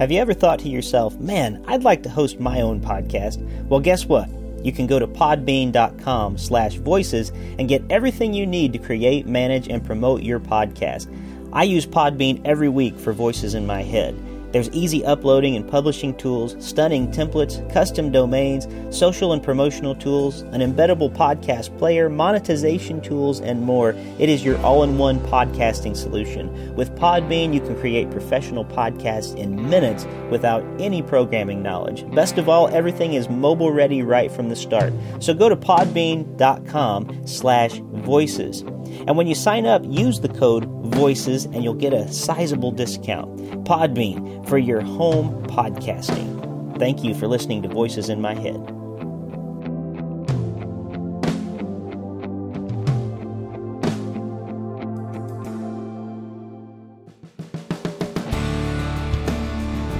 [0.00, 3.36] Have you ever thought to yourself, man, I'd like to host my own podcast?
[3.66, 4.30] Well, guess what?
[4.64, 9.68] You can go to podbean.com slash voices and get everything you need to create, manage,
[9.68, 11.14] and promote your podcast.
[11.52, 14.14] I use Podbean every week for Voices in My Head.
[14.52, 20.60] There's easy uploading and publishing tools, stunning templates, custom domains, social and promotional tools, an
[20.60, 23.94] embeddable podcast player, monetization tools, and more.
[24.18, 26.74] It is your all in one podcasting solution.
[26.74, 32.08] With Podbean, you can create professional podcasts in minutes without any programming knowledge.
[32.14, 34.92] Best of all, everything is mobile ready right from the start.
[35.20, 38.62] So go to podbean.com slash voices.
[39.06, 43.36] And when you sign up, use the code VOICES and you'll get a sizable discount.
[43.64, 46.78] Podbean for your home podcasting.
[46.78, 48.58] Thank you for listening to Voices in My Head.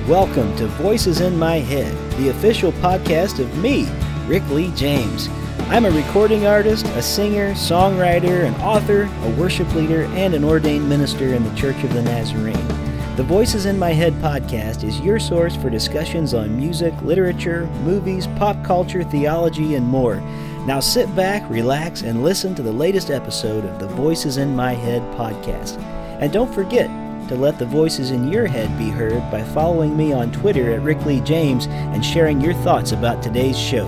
[0.09, 3.89] Welcome to Voices in My Head, the official podcast of me,
[4.27, 5.29] Rick Lee James.
[5.69, 10.89] I'm a recording artist, a singer, songwriter, an author, a worship leader, and an ordained
[10.89, 12.80] minister in the Church of the Nazarene.
[13.21, 18.27] The Voices in My Head podcast is your source for discussions on music, literature, movies,
[18.39, 20.23] pop culture, theology, and more.
[20.65, 24.73] Now sit back, relax, and listen to the latest episode of the Voices in My
[24.73, 25.77] Head podcast.
[26.19, 26.89] And don't forget
[27.29, 30.81] to let the voices in your head be heard by following me on Twitter at
[30.81, 33.87] Rick Lee James and sharing your thoughts about today's show.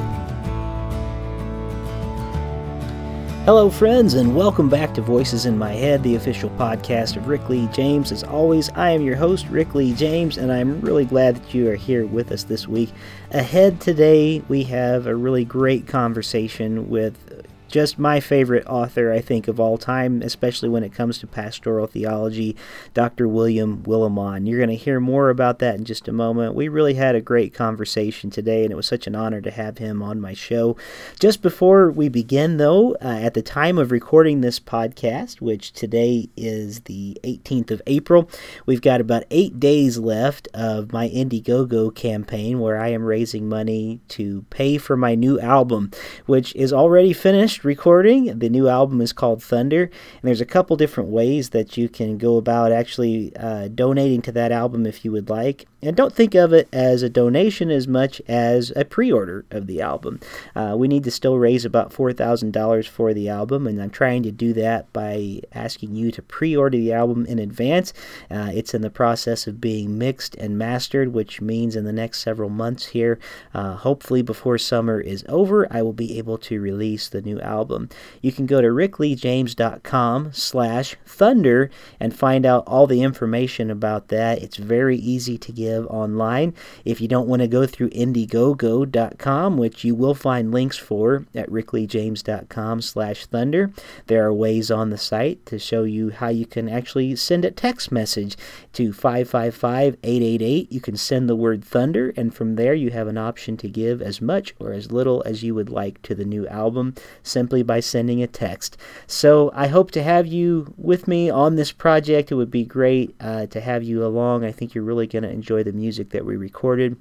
[3.44, 7.48] Hello, friends, and welcome back to Voices in My Head, the official podcast of Rick
[7.48, 8.12] Lee James.
[8.12, 11.68] As always, I am your host, Rick Lee James, and I'm really glad that you
[11.68, 12.92] are here with us this week.
[13.32, 17.31] Ahead today, we have a really great conversation with
[17.72, 21.86] just my favorite author, I think, of all time, especially when it comes to pastoral
[21.86, 22.54] theology,
[22.92, 23.26] Dr.
[23.26, 24.46] William Willimon.
[24.46, 26.54] You're going to hear more about that in just a moment.
[26.54, 29.78] We really had a great conversation today, and it was such an honor to have
[29.78, 30.76] him on my show.
[31.18, 36.28] Just before we begin, though, uh, at the time of recording this podcast, which today
[36.36, 38.28] is the 18th of April,
[38.66, 44.00] we've got about eight days left of my Indiegogo campaign where I am raising money
[44.08, 45.90] to pay for my new album,
[46.26, 48.38] which is already finished recording.
[48.38, 52.18] The new album is called Thunder, and there's a couple different ways that you can
[52.18, 55.66] go about actually uh, donating to that album if you would like.
[55.84, 59.66] And don't think of it as a donation as much as a pre order of
[59.66, 60.20] the album.
[60.54, 64.30] Uh, we need to still raise about $4,000 for the album, and I'm trying to
[64.30, 67.92] do that by asking you to pre order the album in advance.
[68.30, 72.20] Uh, it's in the process of being mixed and mastered, which means in the next
[72.20, 73.18] several months here,
[73.52, 77.88] uh, hopefully before summer is over, I will be able to release the new album.
[78.20, 84.40] You can go to rickleejames.com slash thunder and find out all the information about that.
[84.40, 86.54] It's very easy to get online.
[86.84, 91.50] If you don't want to go through Indiegogo.com, which you will find links for at
[91.50, 93.72] rickleejames.com slash thunder,
[94.06, 97.50] there are ways on the site to show you how you can actually send a
[97.50, 98.36] text message
[98.72, 100.68] to 555-888.
[100.70, 104.02] You can send the word thunder, and from there you have an option to give
[104.02, 107.80] as much or as little as you would like to the new album simply by
[107.80, 108.76] sending a text.
[109.06, 112.30] So I hope to have you with me on this project.
[112.30, 114.44] It would be great uh, to have you along.
[114.44, 116.96] I think you're really going to enjoy enjoy the music that we recorded.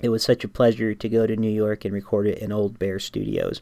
[0.00, 2.78] It was such a pleasure to go to New York and record it in Old
[2.78, 3.60] Bear Studios.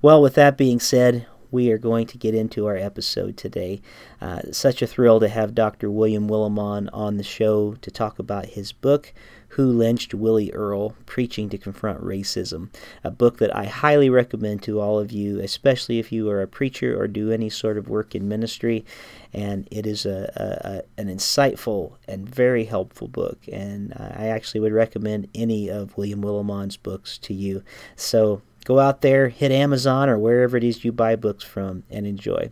[0.00, 3.80] Well, with that being said, we are going to get into our episode today.
[4.20, 5.90] Uh, such a thrill to have Dr.
[5.90, 9.12] William Willimon on the show to talk about his book,
[9.50, 12.68] who Lynched Willie Earle Preaching to Confront Racism,
[13.02, 16.46] a book that I highly recommend to all of you, especially if you are a
[16.46, 18.84] preacher or do any sort of work in ministry.
[19.32, 23.38] And it is a, a, a an insightful and very helpful book.
[23.50, 27.62] And I actually would recommend any of William Willimon's books to you.
[27.94, 32.04] So go out there, hit Amazon or wherever it is you buy books from, and
[32.04, 32.50] enjoy.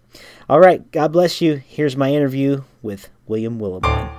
[0.49, 1.57] All right, God bless you.
[1.57, 4.13] Here's my interview with William Willimon.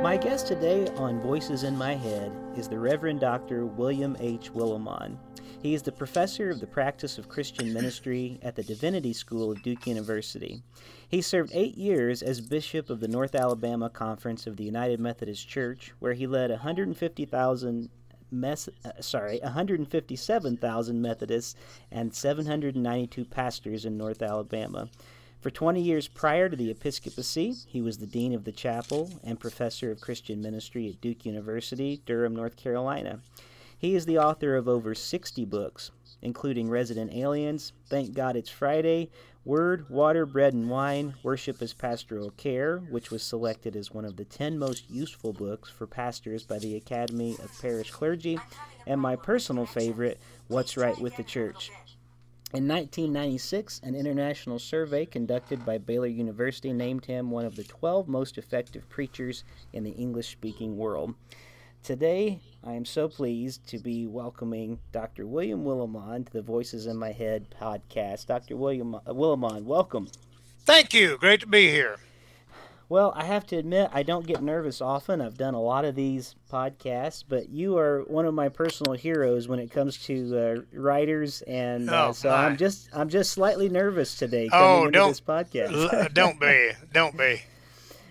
[0.00, 3.66] My guest today on Voices in My Head is the Reverend Dr.
[3.66, 4.52] William H.
[4.54, 5.16] Willimon.
[5.64, 9.62] He is the professor of the practice of Christian ministry at the Divinity School of
[9.62, 10.62] Duke University.
[11.08, 15.48] He served eight years as bishop of the North Alabama Conference of the United Methodist
[15.48, 17.88] Church, where he led 150,000
[18.30, 21.54] Mes- uh, sorry, 157,000 Methodists
[21.90, 24.90] and 792 pastors in North Alabama.
[25.40, 29.40] For 20 years prior to the episcopacy, he was the dean of the chapel and
[29.40, 33.20] professor of Christian ministry at Duke University, Durham, North Carolina.
[33.78, 35.90] He is the author of over 60 books,
[36.22, 39.10] including Resident Aliens, Thank God It's Friday,
[39.44, 44.16] Word, Water, Bread, and Wine, Worship as Pastoral Care, which was selected as one of
[44.16, 48.38] the 10 most useful books for pastors by the Academy of Parish Clergy,
[48.86, 50.18] and my personal favorite,
[50.48, 51.70] What's Right with the Church.
[52.54, 58.06] In 1996, an international survey conducted by Baylor University named him one of the 12
[58.06, 59.42] most effective preachers
[59.72, 61.14] in the English speaking world.
[61.84, 65.26] Today, I am so pleased to be welcoming Dr.
[65.26, 68.24] William Willimon to the Voices in My Head podcast.
[68.24, 68.56] Dr.
[68.56, 70.08] William uh, Willimon, welcome.
[70.60, 71.18] Thank you.
[71.18, 71.98] Great to be here.
[72.88, 75.20] Well, I have to admit, I don't get nervous often.
[75.20, 79.46] I've done a lot of these podcasts, but you are one of my personal heroes
[79.46, 82.46] when it comes to uh, writers, and uh, oh, so my.
[82.46, 86.14] I'm just I'm just slightly nervous today coming oh, into this podcast.
[86.14, 87.42] don't be, don't be.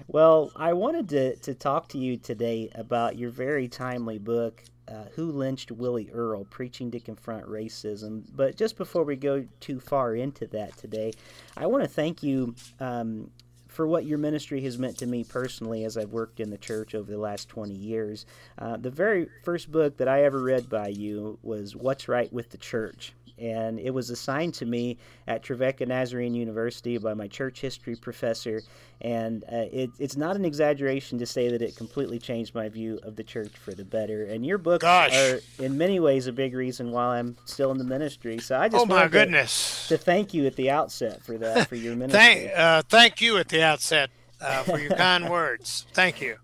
[0.07, 5.05] Well, I wanted to, to talk to you today about your very timely book, uh,
[5.15, 8.23] Who Lynched Willie Earle Preaching to Confront Racism.
[8.35, 11.13] But just before we go too far into that today,
[11.55, 13.31] I want to thank you um,
[13.73, 16.93] for what your ministry has meant to me personally as I've worked in the church
[16.93, 18.25] over the last 20 years.
[18.57, 22.51] Uh, the very first book that I ever read by you was What's Right with
[22.51, 24.97] the Church and it was assigned to me
[25.27, 28.61] at Trevecca Nazarene University by my church history professor.
[29.01, 32.99] And uh, it, it's not an exaggeration to say that it completely changed my view
[33.03, 34.25] of the church for the better.
[34.25, 35.13] And your books Gosh.
[35.13, 38.37] are, in many ways, a big reason why I'm still in the ministry.
[38.39, 41.67] So I just oh my goodness to, to, thank you at the outset for that
[41.67, 42.19] for your ministry.
[42.19, 44.09] thank, uh, thank you at the outset
[44.41, 45.85] uh, for your kind words.
[45.93, 46.37] Thank you.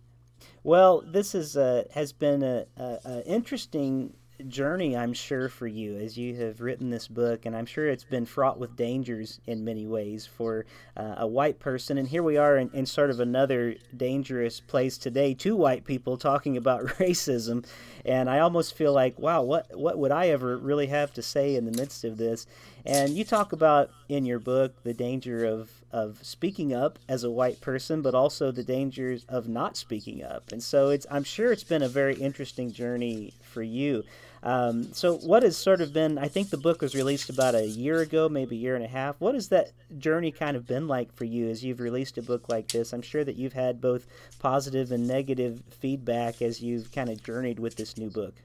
[0.64, 4.14] Well, this is uh, has been a, a, a interesting
[4.48, 8.04] journey, I'm sure, for you as you have written this book, and I'm sure it's
[8.04, 10.66] been fraught with dangers in many ways for
[10.96, 11.98] uh, a white person.
[11.98, 16.18] And here we are in, in, sort of another dangerous place today, two white people
[16.18, 17.66] talking about racism,
[18.06, 21.56] and I almost feel like, wow, what what would I ever really have to say
[21.56, 22.48] in the midst of this?
[22.86, 27.32] And you talk about in your book the danger of of speaking up as a
[27.32, 30.52] white person, but also the dangers of not speaking up.
[30.52, 34.04] And so it's I'm sure it's been a very interesting journey for you.
[34.42, 36.18] Um, so, what has sort of been?
[36.18, 38.88] I think the book was released about a year ago, maybe a year and a
[38.88, 39.16] half.
[39.20, 42.48] What has that journey kind of been like for you as you've released a book
[42.48, 42.94] like this?
[42.94, 44.08] I'm sure that you've had both
[44.40, 48.36] positive and negative feedback as you've kind of journeyed with this new book.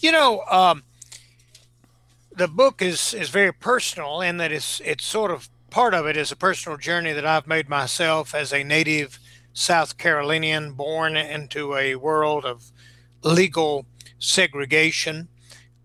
[0.00, 0.84] You know, um,
[2.36, 6.16] the book is is very personal, and that it's it's sort of part of it
[6.16, 9.18] is a personal journey that I've made myself as a native
[9.52, 12.70] South Carolinian, born into a world of
[13.22, 13.86] legal
[14.18, 15.28] segregation,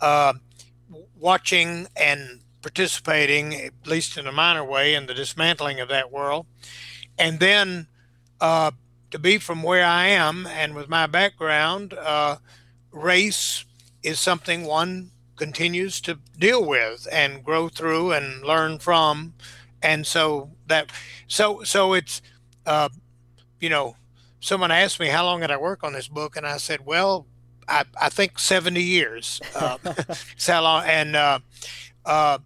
[0.02, 0.34] uh,
[1.18, 6.46] watching and participating, at least in a minor way, in the dismantling of that world.
[7.18, 7.88] And then
[8.42, 8.72] uh,
[9.12, 12.38] to be from where I am and with my background, uh,
[12.92, 13.66] race
[14.04, 19.34] is something one continues to deal with and grow through and learn from.
[19.82, 20.92] And so that,
[21.28, 22.22] so, so it's,
[22.66, 22.90] uh,
[23.60, 23.96] you know,
[24.42, 27.26] someone asked me how long did I work on this book, and I said, well,
[27.70, 29.40] I, I think 70 years.
[29.56, 29.78] Uh,
[30.50, 30.84] long?
[30.86, 31.40] And uh,
[32.06, 32.40] uh,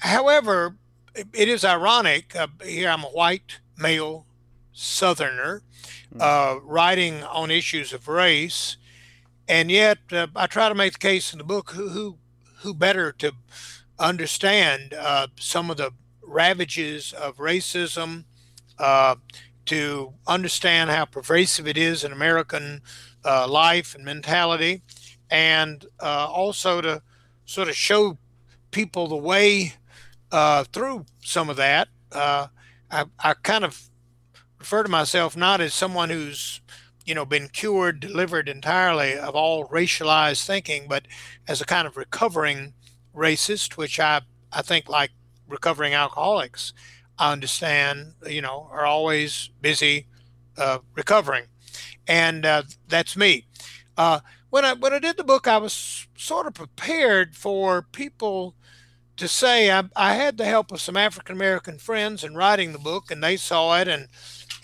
[0.00, 0.76] however,
[1.14, 2.36] it is ironic.
[2.36, 4.26] Uh, here I'm a white male
[4.72, 5.62] Southerner
[6.12, 6.20] hmm.
[6.20, 8.76] uh, writing on issues of race,
[9.48, 12.18] and yet uh, I try to make the case in the book who who,
[12.58, 13.32] who better to
[13.98, 14.94] understand
[15.38, 15.92] some of the
[16.22, 18.24] ravages of racism,
[19.66, 22.80] to understand how pervasive it is in American
[23.24, 24.82] uh, life and mentality,
[25.30, 27.02] and uh, also to
[27.44, 28.18] sort of show
[28.70, 29.74] people the way
[30.32, 31.88] uh, through some of that.
[32.12, 32.46] Uh,
[32.90, 33.90] I, I kind of
[34.58, 36.60] refer to myself not as someone who's
[37.04, 41.06] you know been cured, delivered entirely of all racialized thinking, but
[41.48, 42.74] as a kind of recovering
[43.14, 44.22] racist, which I
[44.52, 45.10] I think like
[45.48, 46.72] recovering alcoholics,
[47.18, 50.06] I understand you know are always busy
[50.56, 51.44] uh, recovering
[52.06, 53.46] and uh, that's me.
[53.96, 58.54] Uh, when I when I did the book, I was sort of prepared for people
[59.16, 62.78] to say I, I had the help of some African American friends in writing the
[62.78, 64.08] book, and they saw it, and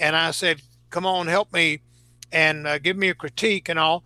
[0.01, 1.81] and I said, "Come on, help me,
[2.33, 4.05] and uh, give me a critique and all."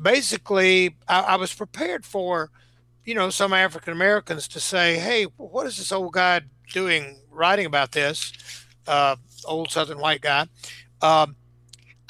[0.00, 2.50] Basically, I, I was prepared for,
[3.04, 6.40] you know, some African Americans to say, "Hey, what is this old guy
[6.72, 8.32] doing writing about this?"
[8.86, 10.46] Uh, old Southern white guy.
[11.02, 11.36] Um,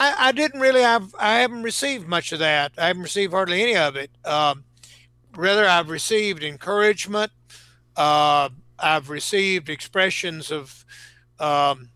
[0.01, 2.73] I, I didn't really have I haven't received much of that.
[2.79, 4.11] I haven't received hardly any of it.
[4.25, 4.65] Um,
[5.37, 7.31] rather, I've received encouragement.
[7.97, 10.87] Uh, I've received expressions of
[11.39, 11.91] um,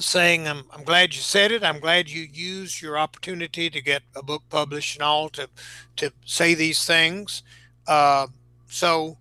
[0.00, 1.62] saying, I'm, I'm glad you said it.
[1.62, 5.48] I'm glad you used your opportunity to get a book published and all to,
[5.96, 7.42] to say these things.
[7.86, 8.28] Uh,
[8.66, 9.18] so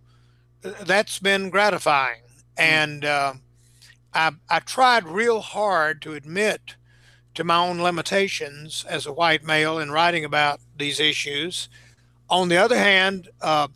[0.61, 2.21] that's been gratifying.
[2.57, 3.33] And uh,
[4.13, 6.75] I, I tried real hard to admit
[7.35, 11.69] to my own limitations as a white male in writing about these issues.
[12.29, 13.67] On the other hand, uh,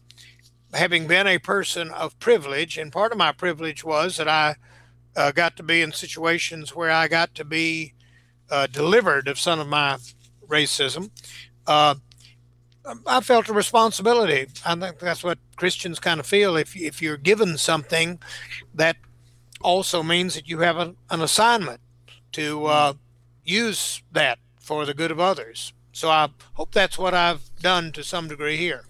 [0.74, 4.56] having been a person of privilege, and part of my privilege was that I
[5.16, 7.94] uh, got to be in situations where I got to be
[8.50, 9.98] uh, delivered of some of my
[10.48, 11.10] racism.
[11.66, 11.96] Uh,
[13.06, 14.48] I felt a responsibility.
[14.66, 16.56] I think that's what Christians kind of feel.
[16.56, 18.20] If if you're given something,
[18.74, 18.96] that
[19.62, 21.82] also means that you have a, an assignment
[22.34, 22.94] to uh,
[23.48, 25.74] use that for the good of others.
[25.92, 28.84] So I hope that's what I've done to some degree here.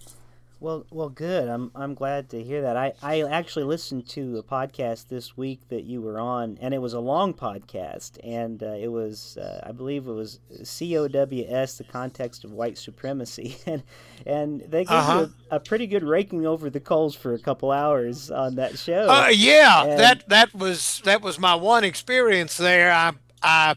[0.60, 1.48] Well, well, good.
[1.50, 2.76] I'm I'm glad to hear that.
[2.76, 6.80] I, I actually listened to a podcast this week that you were on, and it
[6.80, 11.86] was a long podcast, and uh, it was uh, I believe it was COWS, the
[11.88, 13.84] context of white supremacy, and
[14.26, 15.20] and they gave uh-huh.
[15.20, 18.80] you a, a, pretty good raking over the coals for a couple hours on that
[18.80, 19.08] show.
[19.08, 22.92] Uh, yeah, and, that that was that was my one experience there.
[22.92, 23.76] I I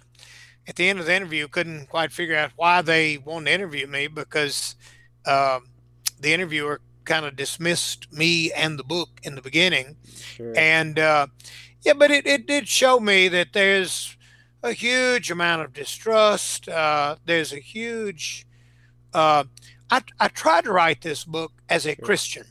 [0.70, 3.86] at the end of the interview couldn't quite figure out why they wanted to interview
[3.86, 4.74] me because.
[5.26, 5.66] Um,
[6.20, 9.96] the interviewer kind of dismissed me and the book in the beginning.
[10.16, 10.52] Sure.
[10.56, 11.26] And uh,
[11.82, 14.16] yeah, but it, it did show me that there's
[14.62, 16.68] a huge amount of distrust.
[16.68, 18.46] Uh, there's a huge.
[19.12, 19.44] Uh,
[19.90, 22.04] I, I tried to write this book as a sure.
[22.04, 22.44] Christian,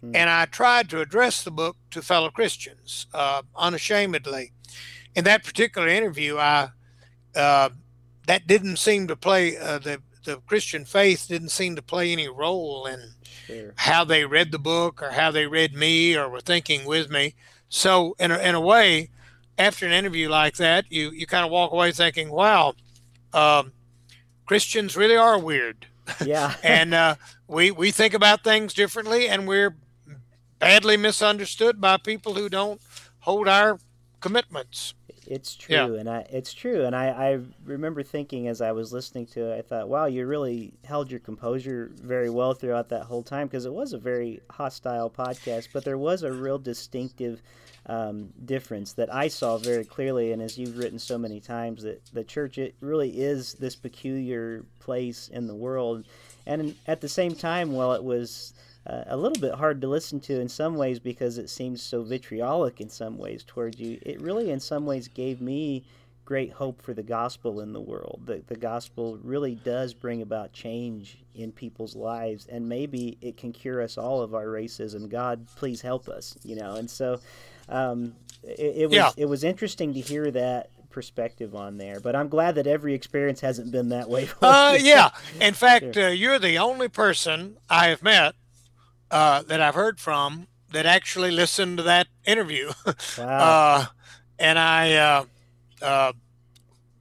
[0.00, 0.14] hmm.
[0.14, 4.52] and I tried to address the book to fellow Christians uh, unashamedly.
[5.16, 6.68] In that particular interview, I
[7.36, 7.70] uh,
[8.26, 12.28] that didn't seem to play uh, the the Christian faith didn't seem to play any
[12.28, 13.14] role in
[13.46, 13.72] sure.
[13.76, 17.34] how they read the book or how they read me or were thinking with me.
[17.68, 19.10] So in a, in a way,
[19.56, 22.74] after an interview like that, you, you kind of walk away thinking, wow,
[23.32, 23.72] um,
[24.44, 25.86] Christians really are weird.
[26.24, 26.54] Yeah.
[26.62, 27.14] and uh,
[27.48, 29.76] we, we think about things differently and we're
[30.58, 32.80] badly misunderstood by people who don't
[33.20, 33.78] hold our
[34.20, 34.94] commitments.
[35.26, 36.00] It's true, yeah.
[36.00, 39.58] and I it's true, and I, I remember thinking as I was listening to it,
[39.58, 43.66] I thought, wow, you really held your composure very well throughout that whole time because
[43.66, 47.42] it was a very hostile podcast, but there was a real distinctive
[47.86, 52.04] um, difference that I saw very clearly, and as you've written so many times, that
[52.12, 56.04] the church it really is this peculiar place in the world,
[56.46, 58.54] and at the same time, while it was
[58.86, 62.02] uh, a little bit hard to listen to in some ways because it seems so
[62.02, 63.98] vitriolic in some ways towards you.
[64.02, 65.84] It really, in some ways, gave me
[66.24, 68.22] great hope for the gospel in the world.
[68.26, 73.52] The, the gospel really does bring about change in people's lives, and maybe it can
[73.52, 75.08] cure us all of our racism.
[75.08, 76.74] God, please help us, you know.
[76.74, 77.20] And so,
[77.68, 79.10] um, it, it, was yeah.
[79.16, 81.98] it was interesting to hear that perspective on there.
[81.98, 84.28] But I'm glad that every experience hasn't been that way.
[84.42, 85.10] uh, yeah.
[85.40, 86.08] In fact, sure.
[86.08, 88.34] uh, you're the only person I have met
[89.10, 92.72] uh, that I've heard from that actually listened to that interview.
[93.18, 93.26] Wow.
[93.26, 93.86] uh,
[94.38, 95.24] and I, uh,
[95.80, 96.12] uh,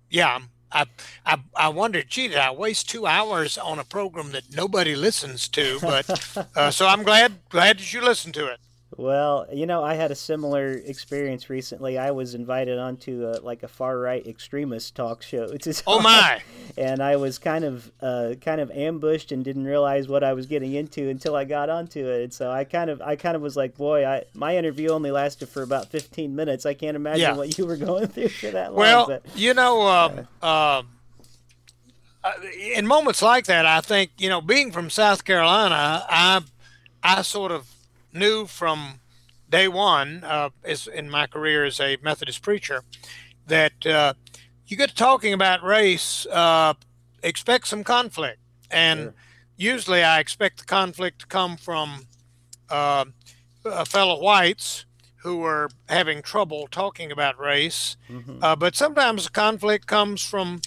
[0.09, 0.39] yeah,
[0.71, 0.85] I,
[1.25, 5.47] I, I wondered, gee, did I waste two hours on a program that nobody listens
[5.49, 5.79] to?
[5.81, 8.59] But uh, so I'm glad glad that you listened to it.
[8.97, 11.97] Well, you know, I had a similar experience recently.
[11.97, 15.49] I was invited onto a, like a far right extremist talk show.
[15.87, 16.41] oh my!
[16.77, 20.45] And I was kind of uh, kind of ambushed and didn't realize what I was
[20.45, 22.23] getting into until I got onto it.
[22.23, 25.11] And so I kind of I kind of was like, boy, I my interview only
[25.11, 26.65] lasted for about 15 minutes.
[26.65, 27.35] I can't imagine yeah.
[27.35, 28.79] what you were going through for that long.
[28.79, 30.83] Well, but, you know, um, uh,
[32.23, 32.31] uh,
[32.73, 36.41] in moments like that, I think you know, being from South Carolina, I
[37.03, 37.67] I sort of
[38.15, 39.01] knew from
[39.49, 42.83] day one, uh, as in my career as a Methodist preacher,
[43.47, 44.13] that uh,
[44.65, 46.73] you get talking about race, uh,
[47.21, 48.39] expect some conflict,
[48.71, 49.13] and sure.
[49.57, 52.07] usually I expect the conflict to come from
[52.69, 53.05] uh,
[53.85, 54.85] fellow whites
[55.17, 58.43] who are having trouble talking about race, mm-hmm.
[58.43, 60.61] Uh, but sometimes the conflict comes from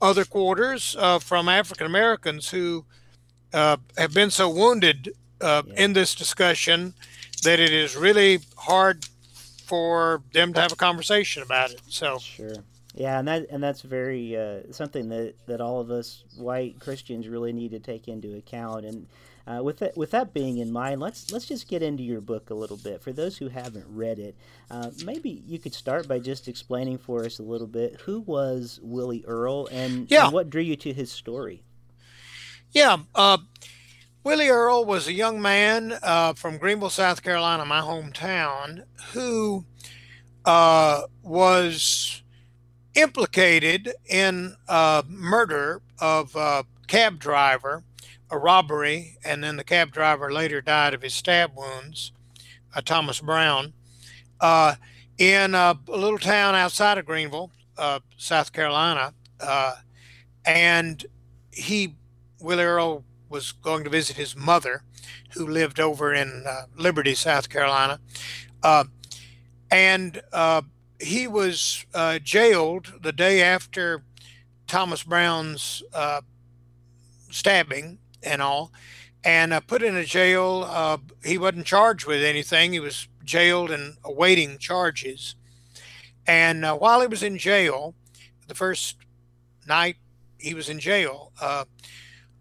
[0.00, 2.84] other quarters, uh, from African Americans who
[3.52, 5.84] have been so wounded uh, yeah.
[5.84, 6.94] in this discussion
[7.42, 9.04] that it is really hard
[9.64, 11.80] for them to have a conversation about it.
[11.88, 12.54] So sure.
[12.94, 17.28] Yeah, and that and that's very uh, something that, that all of us white Christians
[17.28, 18.84] really need to take into account.
[18.84, 19.06] And
[19.46, 22.50] uh, with that with that being in mind, let's let's just get into your book
[22.50, 23.00] a little bit.
[23.00, 24.34] For those who haven't read it,
[24.70, 28.80] uh, maybe you could start by just explaining for us a little bit who was
[28.82, 30.24] Willie Earle and, yeah.
[30.24, 31.62] and what drew you to his story.
[32.72, 33.38] Yeah, uh,
[34.22, 39.64] Willie Earle was a young man uh, from Greenville, South Carolina, my hometown, who
[40.44, 42.22] uh, was
[42.94, 47.82] implicated in a murder of a cab driver
[48.30, 52.12] a robbery, and then the cab driver later died of his stab wounds,
[52.74, 53.72] uh, Thomas Brown,
[54.40, 54.76] uh,
[55.18, 59.12] in a, little town outside of Greenville, uh, South Carolina.
[60.44, 61.04] And
[61.52, 61.96] he,
[62.40, 64.82] Willie Earle, was going to visit his mother,
[65.34, 68.00] who lived over in uh, Liberty, South Carolina.
[68.62, 68.84] Uh,
[69.70, 70.20] and
[71.00, 71.86] he was
[72.22, 74.02] jailed the day after
[74.66, 75.82] Thomas Brown's
[77.30, 78.72] stabbing and all,
[79.24, 80.66] and uh, put in a jail.
[80.68, 82.72] Uh, he wasn't charged with anything.
[82.72, 85.36] He was jailed and awaiting charges.
[86.26, 87.94] And uh, while he was in jail,
[88.48, 88.96] the first
[89.66, 89.96] night
[90.38, 91.64] he was in jail, uh,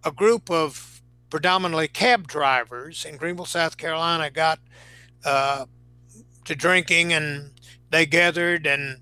[0.03, 4.59] a group of predominantly cab drivers in Greenville, South Carolina, got
[5.25, 5.65] uh,
[6.45, 7.51] to drinking and
[7.89, 9.01] they gathered and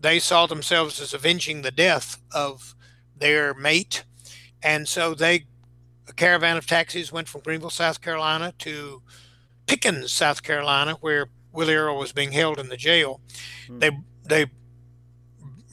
[0.00, 2.74] they saw themselves as avenging the death of
[3.16, 4.04] their mate.
[4.62, 5.46] And so they
[6.08, 9.02] a caravan of taxis went from Greenville, South Carolina to
[9.66, 13.20] Pickens, South Carolina, where Willie Earle was being held in the jail.
[13.68, 13.80] Mm.
[13.80, 13.90] They
[14.24, 14.50] they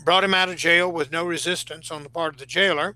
[0.03, 2.95] brought him out of jail with no resistance on the part of the jailer,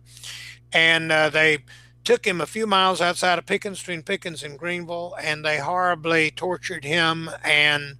[0.72, 1.60] and uh, they
[2.04, 6.32] took him a few miles outside of Pickens, between Pickens and Greenville, and they horribly
[6.32, 7.98] tortured him and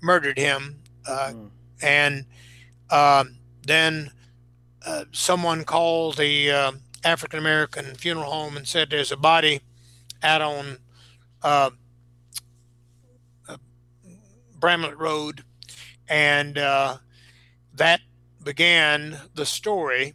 [0.00, 0.80] murdered him.
[1.06, 1.50] Uh, mm.
[1.82, 2.26] And
[2.90, 3.24] uh,
[3.62, 4.10] then
[4.86, 6.72] uh, someone called the uh,
[7.04, 9.60] African American funeral home and said there's a body
[10.22, 10.78] out on
[11.42, 11.70] uh,
[13.48, 13.56] uh,
[14.58, 15.44] Bramlett Road,
[16.08, 16.96] and uh,
[17.74, 18.00] that
[18.42, 20.14] began the story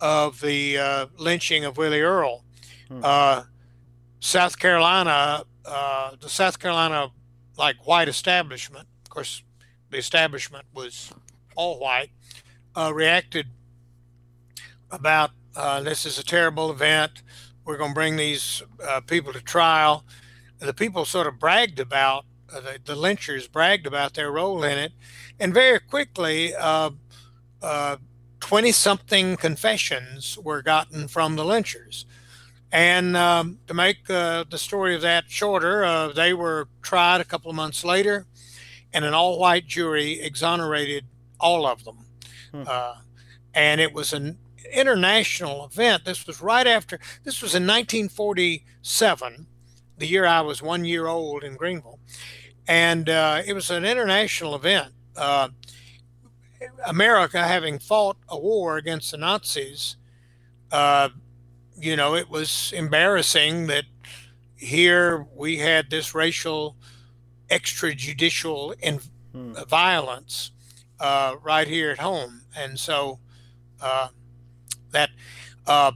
[0.00, 2.44] of the uh, lynching of Willie Earle.
[2.88, 3.00] Hmm.
[3.02, 3.42] Uh,
[4.20, 7.10] South Carolina, uh, the South Carolina
[7.56, 9.42] like white establishment, of course,
[9.90, 11.12] the establishment was
[11.56, 12.10] all white,
[12.92, 13.46] reacted
[14.90, 17.22] about uh, this is a terrible event.
[17.64, 20.04] We're going to bring these uh, people to trial.
[20.60, 24.78] The people sort of bragged about, uh, the, the, lynchers bragged about their role in
[24.78, 24.92] it.
[25.40, 26.54] And very quickly,
[28.40, 32.04] 20 uh, something confessions were gotten from the lynchers.
[32.70, 37.24] And um, to make uh, the story of that shorter, uh, they were tried a
[37.24, 38.26] couple of months later,
[38.92, 41.04] and an all white jury exonerated
[41.40, 41.98] all of them.
[42.52, 42.62] Hmm.
[42.66, 42.94] Uh,
[43.54, 44.38] and it was an
[44.70, 46.04] international event.
[46.04, 49.46] This was right after, this was in 1947,
[49.96, 51.98] the year I was one year old in Greenville.
[52.66, 54.92] And uh, it was an international event.
[56.86, 59.96] America, having fought a war against the Nazis,
[60.72, 61.08] uh,
[61.76, 63.84] you know, it was embarrassing that
[64.56, 66.76] here we had this racial
[67.50, 69.00] extrajudicial in,
[69.32, 69.54] hmm.
[69.68, 70.50] violence
[71.00, 72.42] uh, right here at home.
[72.56, 73.20] And so
[73.80, 74.08] uh,
[74.90, 75.10] that
[75.66, 75.92] uh,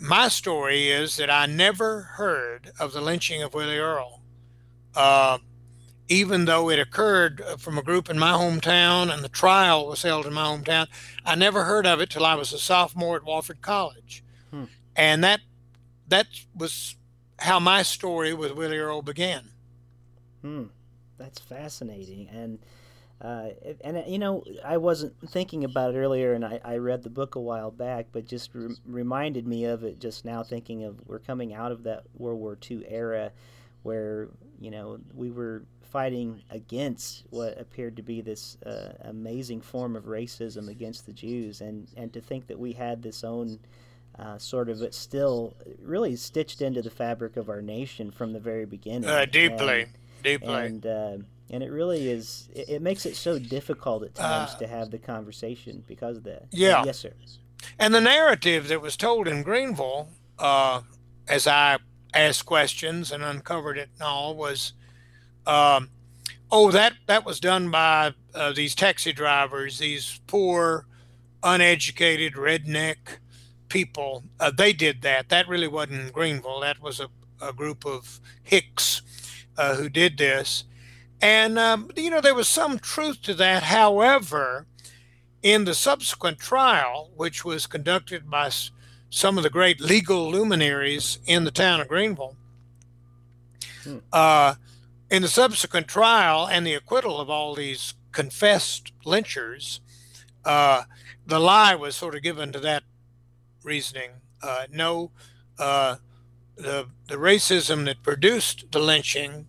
[0.00, 4.20] my story is that I never heard of the lynching of Willie Earle,
[4.94, 5.38] uh,
[6.08, 10.26] even though it occurred from a group in my hometown and the trial was held
[10.26, 10.86] in my hometown.
[11.24, 14.64] I never heard of it till I was a sophomore at Wofford College, hmm.
[14.94, 15.40] and that
[16.08, 16.96] that was
[17.38, 19.50] how my story with Willie Earle began.
[20.42, 20.64] Hmm,
[21.18, 22.58] that's fascinating, and
[23.20, 23.48] uh,
[23.82, 27.10] and uh, you know, I wasn't thinking about it earlier, and I, I read the
[27.10, 30.42] book a while back, but just re- reminded me of it just now.
[30.42, 33.32] Thinking of we're coming out of that World War II era,
[33.82, 34.28] where
[34.60, 35.62] you know we were
[35.96, 41.62] fighting against what appeared to be this uh, amazing form of racism against the Jews,
[41.62, 43.58] and and to think that we had this own
[44.18, 48.38] uh, sort of, but still really stitched into the fabric of our nation from the
[48.38, 49.08] very beginning.
[49.08, 49.90] Uh, deeply, and,
[50.22, 51.16] deeply, and uh,
[51.48, 54.90] and it really is it, it, makes it so difficult at times uh, to have
[54.90, 56.44] the conversation because of that.
[56.50, 56.84] Yeah.
[56.84, 57.14] yes sir.
[57.78, 60.82] And the narrative that was told in greenville uh,
[61.26, 61.78] as i
[62.12, 64.74] asked questions and uncovered it and all was
[65.46, 65.90] um,
[66.50, 70.86] oh that that was done by uh, these taxi drivers these poor
[71.42, 72.96] uneducated redneck
[73.68, 77.08] people uh, they did that that really wasn't greenville that was a,
[77.40, 79.02] a group of hicks
[79.56, 80.64] uh, who did this
[81.22, 83.62] and, um, you know, there was some truth to that.
[83.62, 84.66] However,
[85.42, 88.50] in the subsequent trial, which was conducted by
[89.10, 92.36] some of the great legal luminaries in the town of Greenville,
[93.82, 93.98] hmm.
[94.12, 94.54] uh,
[95.10, 99.80] in the subsequent trial and the acquittal of all these confessed lynchers,
[100.44, 100.82] uh,
[101.26, 102.82] the lie was sort of given to that
[103.62, 104.10] reasoning.
[104.42, 105.10] Uh, no,
[105.58, 105.96] uh,
[106.56, 109.46] the the racism that produced the lynching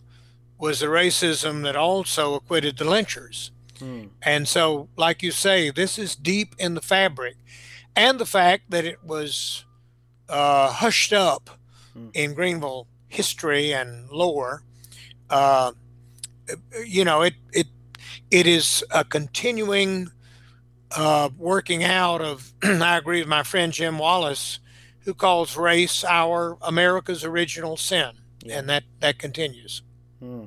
[0.58, 3.52] was the racism that also acquitted the lynchers.
[3.80, 4.06] Hmm.
[4.24, 7.36] And so, like you say, this is deep in the fabric.
[7.96, 9.66] And the fact that it was
[10.30, 11.60] uh, hushed up
[11.98, 12.10] mm.
[12.14, 14.64] in Greenville history and lore.
[15.30, 15.72] Uh,
[16.86, 17.68] you know, it it
[18.32, 20.12] it is a continuing
[20.92, 22.54] uh, working out of.
[22.64, 24.60] I agree with my friend Jim Wallis,
[25.02, 28.12] who calls race our America's original sin,
[28.44, 28.60] yeah.
[28.60, 29.82] and that that continues.
[30.20, 30.46] Hmm.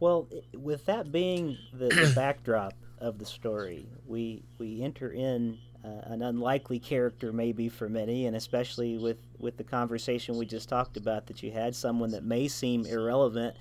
[0.00, 6.12] Well, with that being the, the backdrop of the story, we we enter in uh,
[6.12, 10.96] an unlikely character maybe for many, and especially with with the conversation we just talked
[10.96, 13.56] about that you had someone that may seem irrelevant,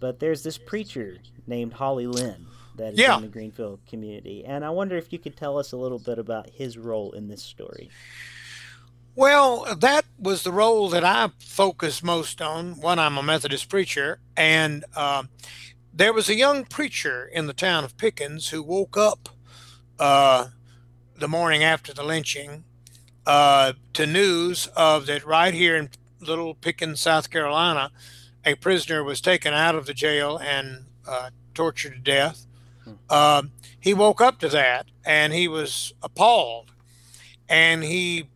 [0.00, 3.16] but there's this preacher named Hawley Lynn that is yeah.
[3.16, 6.18] in the Greenville community, and I wonder if you could tell us a little bit
[6.18, 7.90] about his role in this story.
[9.14, 12.78] Well, that was the role that I focused most on.
[12.80, 15.24] One, I'm a Methodist preacher, and uh,
[15.92, 19.30] there was a young preacher in the town of Pickens who woke up
[19.98, 20.48] uh,
[21.18, 22.64] the morning after the lynching
[23.26, 27.90] uh, to news of that right here in Little Pickens, South Carolina,
[28.44, 32.46] a prisoner was taken out of the jail and uh, tortured to death.
[33.10, 36.72] Um, he woke up to that and he was appalled.
[37.48, 38.28] And he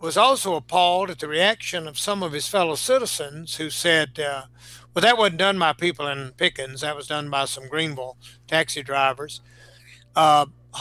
[0.00, 4.44] was also appalled at the reaction of some of his fellow citizens who said, uh,
[4.94, 8.82] Well, that wasn't done by people in Pickens, that was done by some Greenville taxi
[8.82, 9.40] drivers.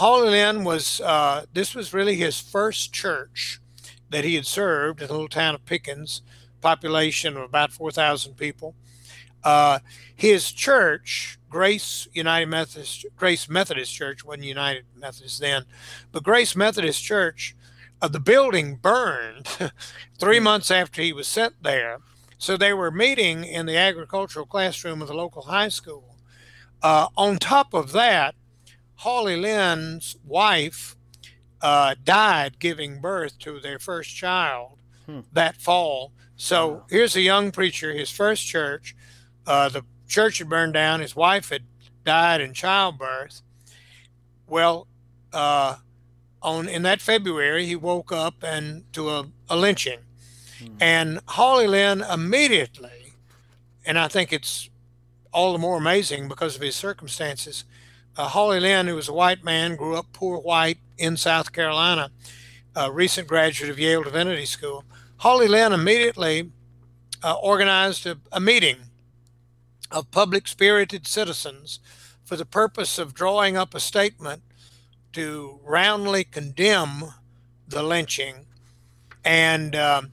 [0.02, 3.60] Lynn was, uh, this was really his first church
[4.10, 6.22] that he had served in the little town of Pickens,
[6.62, 8.76] population of about 4,000 people.
[9.44, 9.80] Uh,
[10.16, 15.64] his church, Grace United Methodist, Grace Methodist Church, wasn't United Methodist then,
[16.12, 17.56] but Grace Methodist Church,
[18.02, 19.48] uh, the building burned
[20.20, 22.00] three months after he was sent there.
[22.38, 26.16] So they were meeting in the agricultural classroom of the local high school.
[26.82, 28.36] Uh, on top of that,
[29.00, 30.98] Hawley Lynn's wife
[31.62, 35.22] uh, died giving birth to their first child hmm.
[35.32, 36.12] that fall.
[36.36, 36.86] So wow.
[36.90, 38.98] here's a young preacher, his first church.
[39.48, 41.00] Uh, the church had burned down.
[41.00, 41.64] His wife had
[42.04, 43.42] died in childbirth.
[44.48, 44.88] Well,
[45.32, 45.78] uh,
[46.42, 50.00] on in that February, he woke up and to a, a lynching,
[50.62, 50.76] hmm.
[50.82, 53.14] and Hawley Lynn immediately,
[53.86, 54.70] and I think it's
[55.32, 57.64] all the more amazing because of his circumstances
[58.20, 62.12] uh, Hawley Lynn, who was a white man, grew up poor white in South Carolina,
[62.76, 64.84] a recent graduate of Yale Divinity School.
[65.20, 66.52] Hawley Lynn immediately
[67.24, 68.76] uh, organized a, a meeting
[69.90, 71.80] of public spirited citizens
[72.26, 74.42] for the purpose of drawing up a statement
[75.14, 77.14] to roundly condemn
[77.70, 78.46] the lynching.
[79.24, 80.12] And, um,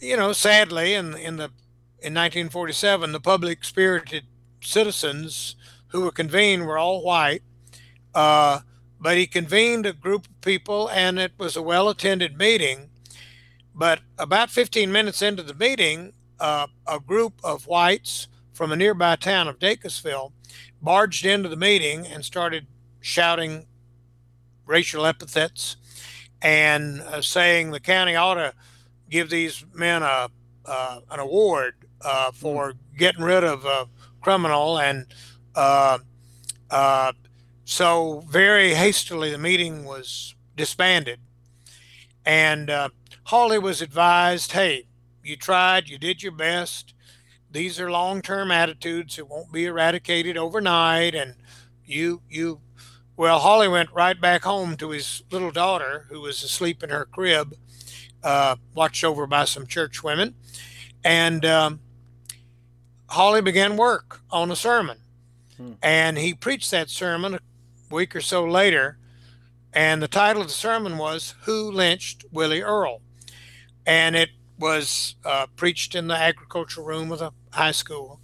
[0.00, 1.50] you know, sadly, in, in, the,
[2.00, 4.24] in 1947, the public spirited
[4.62, 5.56] citizens
[5.96, 7.42] who were convened were all white.
[8.14, 8.60] Uh,
[9.00, 12.90] but he convened a group of people, and it was a well attended meeting.
[13.74, 19.16] But about 15 minutes into the meeting, uh, a group of whites from a nearby
[19.16, 20.32] town of Dacusville
[20.82, 22.66] barged into the meeting and started
[23.00, 23.66] shouting
[24.66, 25.76] racial epithets
[26.42, 28.52] and uh, saying the county ought to
[29.08, 30.28] give these men a
[30.66, 33.88] uh, an award uh, for getting rid of a
[34.20, 35.06] criminal and
[35.56, 35.98] uh,
[36.70, 37.12] uh,
[37.64, 41.18] so very hastily, the meeting was disbanded,
[42.24, 42.90] and uh,
[43.24, 44.86] Hawley was advised, "Hey,
[45.24, 46.94] you tried, you did your best.
[47.50, 51.34] These are long-term attitudes; it won't be eradicated overnight." And
[51.84, 52.60] you, you,
[53.16, 57.06] well, Hawley went right back home to his little daughter, who was asleep in her
[57.06, 57.54] crib,
[58.22, 60.34] uh, watched over by some church women,
[61.02, 61.80] and um,
[63.08, 64.98] Hawley began work on a sermon
[65.56, 65.72] Hmm.
[65.82, 67.40] And he preached that sermon a
[67.90, 68.98] week or so later.
[69.72, 73.02] And the title of the sermon was Who Lynched Willie Earle?
[73.86, 78.20] And it was uh, preached in the agricultural room of the high school.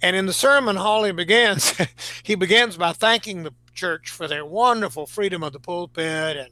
[0.00, 1.74] And in the sermon, Hawley begins,
[2.22, 6.50] he begins by thanking the church for their wonderful freedom of the pulpit and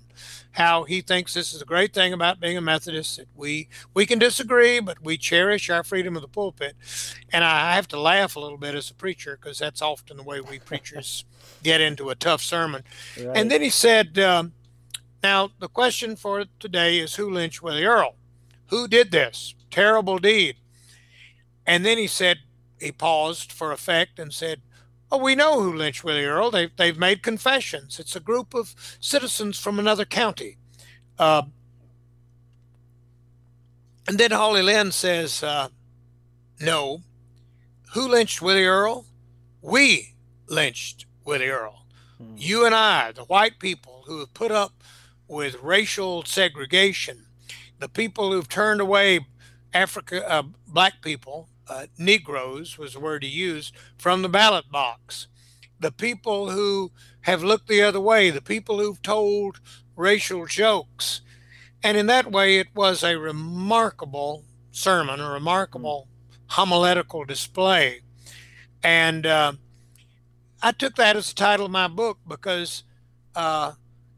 [0.52, 4.06] how he thinks this is a great thing about being a Methodist that we we
[4.06, 6.76] can disagree, but we cherish our freedom of the pulpit.
[7.32, 10.22] And I have to laugh a little bit as a preacher because that's often the
[10.22, 11.24] way we preachers
[11.62, 12.84] get into a tough sermon.
[13.18, 13.36] Right.
[13.36, 14.52] And then he said, um,
[15.22, 18.16] "Now the question for today is who lynched Willie Earle?
[18.68, 20.56] Who did this terrible deed?"
[21.66, 22.38] And then he said,
[22.80, 24.60] he paused for effect and said,
[25.10, 26.50] Oh, we know who lynched Willie Earle.
[26.50, 28.00] They've, they've made confessions.
[28.00, 30.56] It's a group of citizens from another county.
[31.18, 31.42] Uh,
[34.08, 35.68] and then Hawley Lynn says, uh,
[36.60, 37.02] No.
[37.94, 39.06] Who lynched Willie Earle?
[39.62, 40.14] We
[40.48, 41.86] lynched Willie Earle.
[42.18, 42.34] Hmm.
[42.36, 44.82] You and I, the white people who have put up
[45.28, 47.26] with racial segregation,
[47.78, 49.26] the people who've turned away
[49.72, 55.28] Africa, uh, black people, uh, Negroes was the word he used, from the ballot box.
[55.78, 59.60] The people who have looked the other way, the people who've told
[59.94, 61.20] racial jokes.
[61.82, 66.08] And in that way, it was a remarkable sermon, a remarkable
[66.48, 68.00] homiletical display.
[68.82, 69.52] And uh,
[70.62, 72.84] I took that as the title of my book because,
[73.34, 73.72] uh,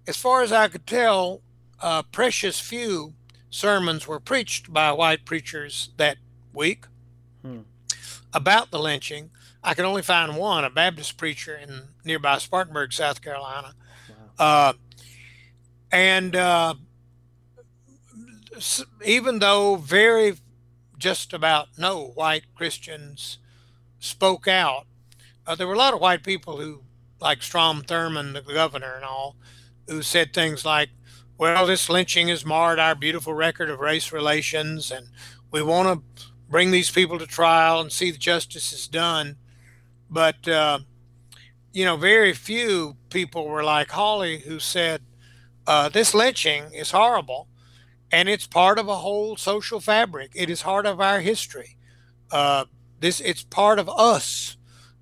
[0.06, 1.42] as far as I could tell,
[1.80, 3.14] uh, precious few
[3.50, 6.18] sermons were preached by white preachers that
[6.52, 6.86] week
[7.42, 7.60] hmm.
[8.32, 9.30] about the lynching.
[9.62, 13.74] I could only find one, a Baptist preacher in nearby Spartanburg, South Carolina.
[14.38, 14.70] Wow.
[14.70, 14.72] Uh,
[15.90, 16.74] and uh,
[19.04, 20.34] even though very
[20.98, 23.38] just about no white Christians
[23.98, 24.86] spoke out,
[25.46, 26.82] uh, there were a lot of white people who,
[27.20, 29.36] like Strom Thurmond, the governor, and all,
[29.86, 30.90] who said things like,
[31.38, 35.06] well, this lynching has marred our beautiful record of race relations, and
[35.50, 39.36] we want to bring these people to trial and see the justice is done.
[40.10, 40.80] But, uh,
[41.72, 45.02] you know, very few people were like Hawley, who said,
[45.66, 47.46] uh, this lynching is horrible,
[48.10, 50.30] and it's part of a whole social fabric.
[50.34, 51.76] It is part of our history.
[52.30, 52.64] Uh,
[53.00, 54.56] this it's part of us,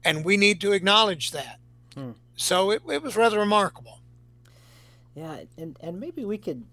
[0.04, 1.60] and we need to acknowledge that.
[1.94, 2.12] Hmm.
[2.34, 4.00] So it, it was rather remarkable.
[5.14, 6.64] Yeah, and and maybe we could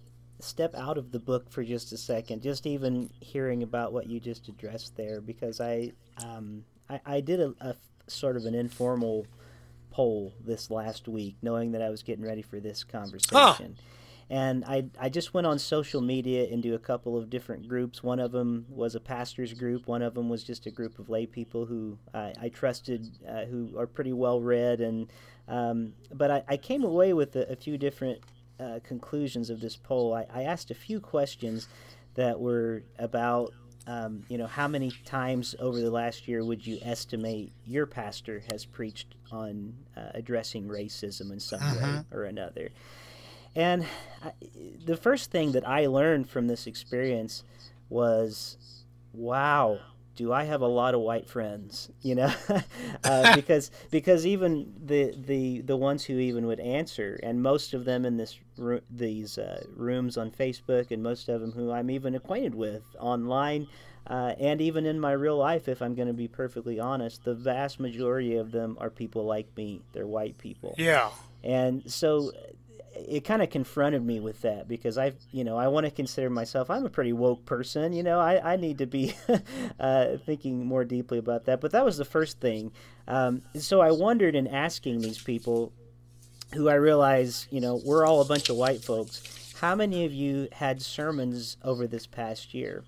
[0.44, 4.20] step out of the book for just a second, just even hearing about what you
[4.20, 7.76] just addressed there, because I um, I, I did a, a
[8.08, 9.26] sort of an informal
[9.92, 13.76] poll this last week, knowing that I was getting ready for this conversation.
[13.78, 13.84] Huh.
[14.30, 18.02] And I, I just went on social media into a couple of different groups.
[18.02, 19.86] One of them was a pastor's group.
[19.86, 23.46] One of them was just a group of lay people who I, I trusted, uh,
[23.46, 24.82] who are pretty well read.
[24.82, 25.12] And
[25.48, 28.22] um, but I, I came away with a, a few different
[28.64, 30.14] uh, conclusions of this poll.
[30.14, 31.68] I, I asked a few questions
[32.16, 33.54] that were about
[33.86, 38.42] um, you know, how many times over the last year would you estimate your pastor
[38.50, 41.76] has preached on uh, addressing racism in some uh-huh.
[41.76, 42.16] way mm-hmm.
[42.16, 42.70] or another?
[43.56, 43.86] And
[44.24, 44.32] I,
[44.86, 47.44] the first thing that I learned from this experience
[47.90, 48.58] was,
[49.12, 49.80] wow,
[50.16, 51.90] do I have a lot of white friends?
[52.02, 52.34] You know,
[53.04, 57.86] uh, because because even the the the ones who even would answer, and most of
[57.86, 58.40] them in this
[58.90, 63.68] these uh, rooms on Facebook, and most of them who I'm even acquainted with online,
[64.08, 67.34] uh, and even in my real life, if I'm going to be perfectly honest, the
[67.34, 69.82] vast majority of them are people like me.
[69.94, 70.76] They're white people.
[70.78, 71.10] Yeah.
[71.44, 72.32] And so
[72.96, 76.30] it kind of confronted me with that because I, you know, I want to consider
[76.30, 76.70] myself.
[76.70, 77.94] I'm a pretty woke person.
[77.94, 79.16] You know, I, I need to be
[79.80, 81.62] uh, thinking more deeply about that.
[81.62, 82.72] But that was the first thing.
[83.08, 85.74] Um, so I wondered in asking these people,
[86.54, 89.54] who I realize, you know, we're all a bunch of white folks.
[89.60, 92.84] How many of you had sermons over this past year?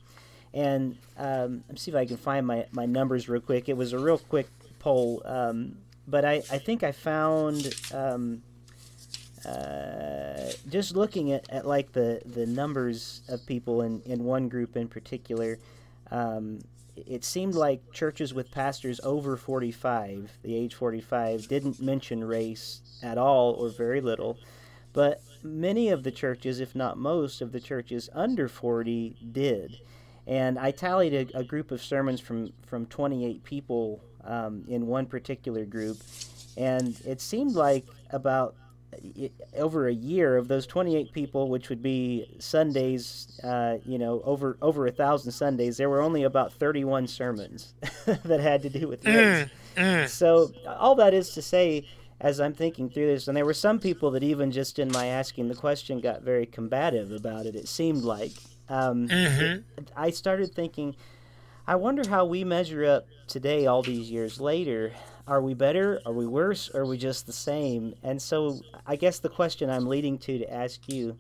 [0.53, 3.67] And um, let me see if I can find my, my numbers real quick.
[3.67, 4.47] It was a real quick
[4.79, 8.43] poll, um, but I, I think I found um,
[9.45, 14.75] uh, just looking at, at like the, the numbers of people in, in one group
[14.75, 15.59] in particular,
[16.11, 16.59] um,
[16.95, 23.17] it seemed like churches with pastors over 45, the age 45, didn't mention race at
[23.17, 24.37] all or very little.
[24.93, 29.79] But many of the churches, if not most of the churches under 40, did.
[30.25, 35.05] And I tallied a, a group of sermons from, from 28 people um, in one
[35.05, 35.97] particular group.
[36.57, 38.55] And it seemed like about
[39.57, 44.57] over a year of those 28 people, which would be Sundays, uh, you know, over
[44.61, 47.73] over a thousand Sundays, there were only about 31 sermons
[48.05, 49.49] that had to do with mm, race.
[49.75, 51.87] Mm, So all that is to say,
[52.21, 55.07] as I'm thinking through this, and there were some people that even just in my
[55.07, 57.55] asking the question got very combative about it.
[57.55, 58.33] It seemed like
[58.69, 59.83] um, mm-hmm.
[59.95, 60.95] I started thinking,
[61.67, 64.93] I wonder how we measure up today, all these years later
[65.27, 66.01] are we better?
[66.05, 66.69] Are we worse?
[66.73, 67.95] Or are we just the same?
[68.03, 71.17] And so I guess the question I'm leading to to ask you,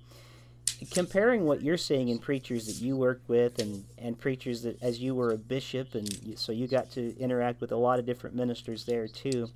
[0.91, 4.99] comparing what you're seeing in preachers that you work with and, and preachers that as
[4.99, 8.35] you were a bishop and so you got to interact with a lot of different
[8.35, 9.49] ministers there too.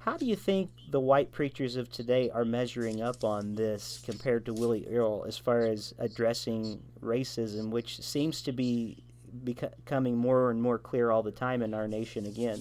[0.00, 4.46] How do you think the white preachers of today are measuring up on this compared
[4.46, 9.02] to Willie Earle as far as addressing racism, which seems to be
[9.44, 12.60] becoming more and more clear all the time in our nation again?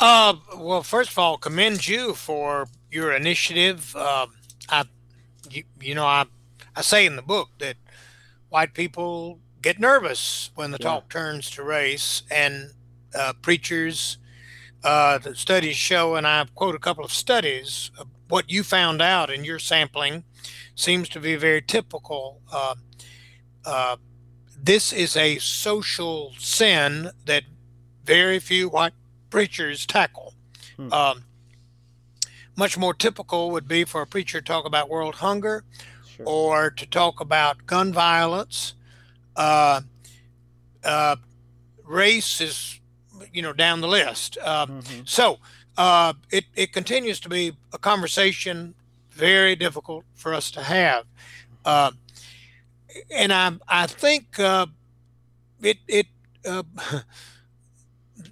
[0.00, 3.94] Uh, well, first of all, commend you for your initiative.
[3.96, 4.26] Uh,
[4.68, 4.84] I,
[5.50, 6.26] you, you know, I,
[6.74, 7.76] I say in the book that
[8.48, 10.86] white people get nervous when the yeah.
[10.86, 12.72] talk turns to race, and
[13.14, 14.18] uh, preachers,
[14.82, 17.90] uh, the studies show, and I quote a couple of studies.
[18.28, 20.24] what you found out in your sampling
[20.74, 22.40] seems to be very typical.
[22.52, 22.74] Uh,
[23.64, 23.96] uh,
[24.60, 27.44] this is a social sin that
[28.04, 28.92] very few white
[29.34, 30.32] preachers tackle.
[30.76, 30.92] Hmm.
[30.92, 31.24] Um,
[32.54, 35.64] much more typical would be for a preacher to talk about world hunger
[36.16, 36.24] sure.
[36.24, 38.74] or to talk about gun violence.
[39.34, 39.80] Uh,
[40.84, 41.16] uh,
[41.84, 42.78] race is,
[43.32, 44.38] you know, down the list.
[44.40, 45.00] Uh, mm-hmm.
[45.04, 45.40] So
[45.76, 48.72] uh, it, it continues to be a conversation
[49.10, 51.06] very difficult for us to have.
[51.64, 51.90] Uh,
[53.10, 54.66] and I, I think uh,
[55.60, 56.06] it, it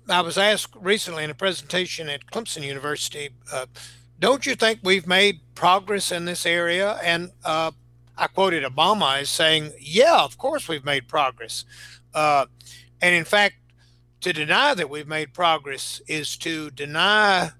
[0.08, 3.66] I was asked recently in a presentation at Clemson University, uh,
[4.18, 6.98] don't you think we've made progress in this area?
[7.02, 7.72] And uh,
[8.16, 11.64] I quoted Obama as saying, yeah, of course we've made progress.
[12.14, 12.46] Uh,
[13.00, 13.56] and in fact,
[14.20, 17.50] to deny that we've made progress is to deny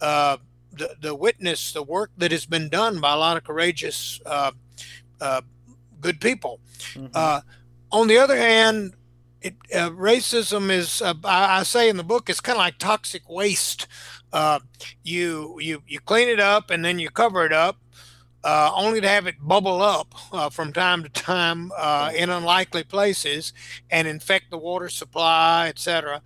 [0.00, 0.36] uh,
[0.72, 4.52] the, the witness, the work that has been done by a lot of courageous, uh,
[5.20, 5.40] uh,
[6.00, 6.60] good people.
[6.94, 7.48] Mm-hmm.
[7.90, 8.94] on the other hand,
[9.46, 12.78] it, uh, racism is uh, I, I, say in the book it's kind of like
[12.78, 13.86] toxic waste
[14.32, 14.58] uh,
[15.04, 17.78] you you you clean it up and then you cover it up
[18.42, 22.82] uh, only to have it bubble up uh, from time to time uh, in unlikely
[22.82, 23.52] places
[23.90, 26.20] and infect the water supply etc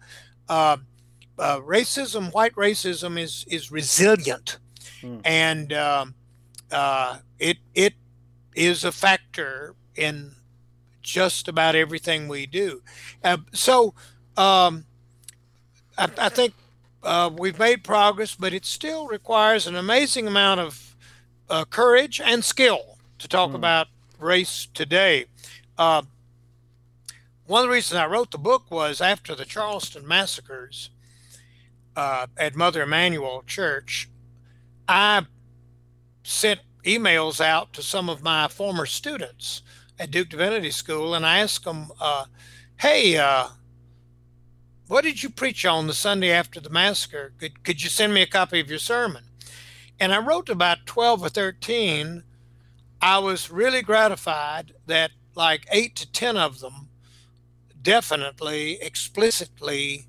[1.38, 4.58] racism white racism is is resilient
[5.02, 5.18] hmm.
[5.24, 6.14] and um,
[7.38, 7.94] it it
[8.54, 10.34] is a factor in
[11.10, 12.82] just about everything we do.
[13.22, 13.94] Uh, so
[14.36, 14.84] um,
[15.98, 16.54] I, I, think
[17.02, 20.96] uh, we've made progress, but it still requires an amazing amount of
[21.48, 23.56] uh, courage and skill to talk mm.
[23.56, 25.26] about race today.
[25.76, 26.02] Uh,
[27.46, 30.90] one of the reasons I wrote the book was after the Charleston massacres
[31.96, 34.08] uh, at Mother Emanuel Church,
[34.88, 35.26] I
[36.22, 39.62] sent emails out to some of my former students
[40.00, 42.24] at Duke Divinity School, and I asked them, uh,
[42.78, 43.48] "Hey, uh,
[44.86, 47.34] what did you preach on the Sunday after the massacre?
[47.38, 49.24] Could could you send me a copy of your sermon?"
[50.00, 52.24] And I wrote about twelve or thirteen.
[53.02, 56.88] I was really gratified that like eight to ten of them
[57.82, 60.06] definitely explicitly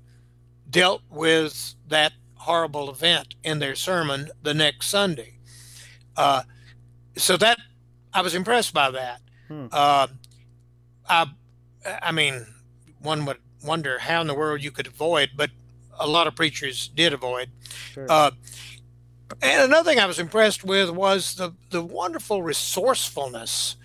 [0.68, 5.38] dealt with that horrible event in their sermon the next Sunday.
[6.16, 6.42] Uh,
[7.16, 7.58] so that
[8.14, 9.20] I was impressed by that.
[9.52, 9.66] Hmm.
[9.70, 10.06] Uh,
[11.08, 11.26] I,
[11.84, 12.46] I mean,
[13.00, 15.50] one would wonder how in the world you could avoid, but
[15.98, 17.50] a lot of preachers did avoid.
[17.92, 18.06] Sure.
[18.08, 18.30] Uh,
[19.42, 23.76] and another thing I was impressed with was the, the wonderful resourcefulness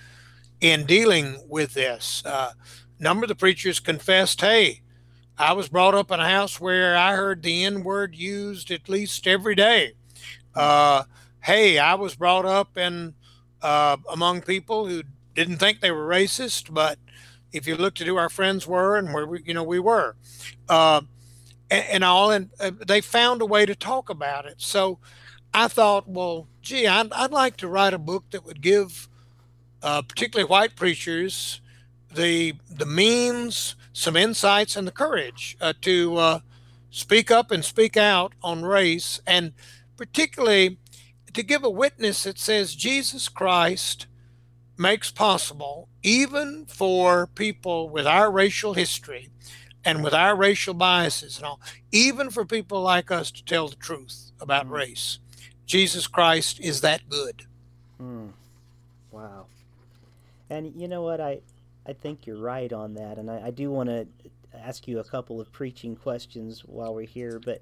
[0.61, 2.23] in dealing with this.
[2.25, 2.53] Uh,
[2.99, 4.81] number of the preachers confessed, hey,
[5.37, 8.89] I was brought up in a house where I heard the N word used at
[8.89, 9.93] least every day.
[10.53, 10.59] Hmm.
[10.59, 11.03] Uh,
[11.41, 13.13] hey, I was brought up in
[13.61, 15.03] uh, among people who
[15.37, 16.97] didn't think they were racist, but
[17.53, 20.15] if you looked at who our friends were and where we, you know, we were,
[20.67, 21.01] uh,
[21.69, 24.55] and, and, all, and uh, they found a way to talk about it.
[24.57, 24.97] So
[25.53, 29.07] I thought, well, gee, I'd, I'd like to write a book that would give,
[29.83, 31.61] uh, particularly white preachers,
[32.13, 36.39] the the means, some insights, and the courage uh, to uh,
[36.89, 39.53] speak up and speak out on race, and
[39.97, 40.79] particularly
[41.33, 44.07] to give a witness that says Jesus Christ
[44.77, 49.29] makes possible, even for people with our racial history
[49.83, 51.61] and with our racial biases and all,
[51.91, 54.71] even for people like us to tell the truth about mm.
[54.71, 55.19] race.
[55.65, 57.43] Jesus Christ is that good.
[58.01, 58.31] Mm.
[59.11, 59.45] Wow.
[60.49, 61.19] And you know what?
[61.19, 61.39] I,
[61.85, 63.17] I think you're right on that.
[63.17, 64.07] And I, I do want to
[64.53, 67.39] ask you a couple of preaching questions while we're here.
[67.43, 67.61] But,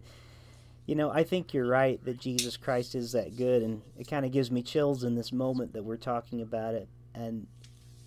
[0.85, 3.63] you know, I think you're right that Jesus Christ is that good.
[3.63, 6.87] And it kind of gives me chills in this moment that we're talking about it.
[7.15, 7.47] And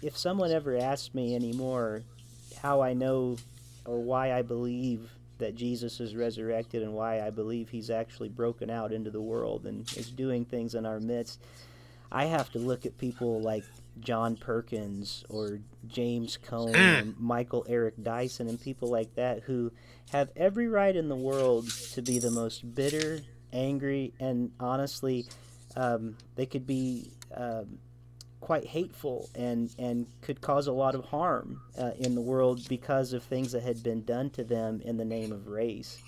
[0.03, 2.03] if someone ever asks me anymore
[2.62, 3.37] how I know
[3.85, 8.71] or why I believe that Jesus is resurrected and why I believe he's actually broken
[8.71, 11.40] out into the world and is doing things in our midst,
[12.11, 13.64] I have to look at people like
[14.01, 19.73] John Perkins or James Cone and Michael Eric Dyson and people like that who
[20.11, 23.21] have every right in the world to be the most bitter,
[23.52, 25.27] angry, and honestly,
[25.77, 27.79] um, they could be um,
[28.41, 33.13] quite hateful and, and could cause a lot of harm uh, in the world because
[33.13, 35.99] of things that had been done to them in the name of race.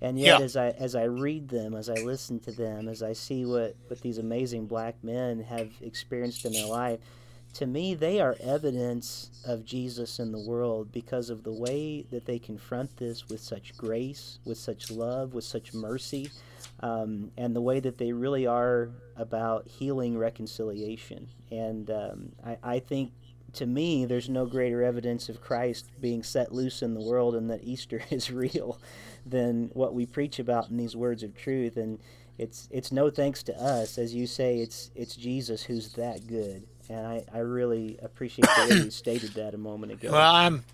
[0.00, 0.44] And yet, yeah.
[0.44, 3.74] as I as I read them, as I listen to them, as I see what,
[3.86, 7.00] what these amazing black men have experienced in their life,
[7.56, 12.26] to me, they are evidence of Jesus in the world because of the way that
[12.26, 16.30] they confront this with such grace, with such love, with such mercy,
[16.80, 21.28] um, and the way that they really are about healing reconciliation.
[21.50, 23.12] And um, I, I, think
[23.54, 27.48] to me, there's no greater evidence of Christ being set loose in the world and
[27.48, 28.78] that Easter is real
[29.24, 31.78] than what we preach about in these words of truth.
[31.78, 32.00] And
[32.36, 34.58] it's it's no thanks to us, as you say.
[34.58, 39.34] It's it's Jesus who's that good, and I, I really appreciate the way you stated
[39.34, 40.12] that a moment ago.
[40.12, 40.64] Well, I'm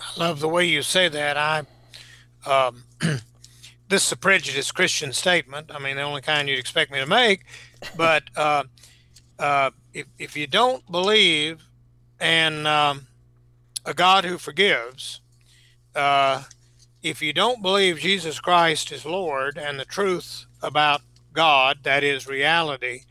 [0.00, 1.36] I love the way you say that.
[1.36, 1.64] I
[2.46, 2.84] um,
[3.88, 5.70] this is a prejudiced Christian statement.
[5.72, 7.44] I mean, the only kind you'd expect me to make.
[7.96, 8.64] But uh,
[9.38, 11.62] uh, if if you don't believe
[12.20, 13.06] in um,
[13.84, 15.20] a God who forgives,
[15.94, 16.44] uh,
[17.02, 21.02] if you don't believe Jesus Christ is Lord and the truth about
[21.32, 23.02] God, that is reality,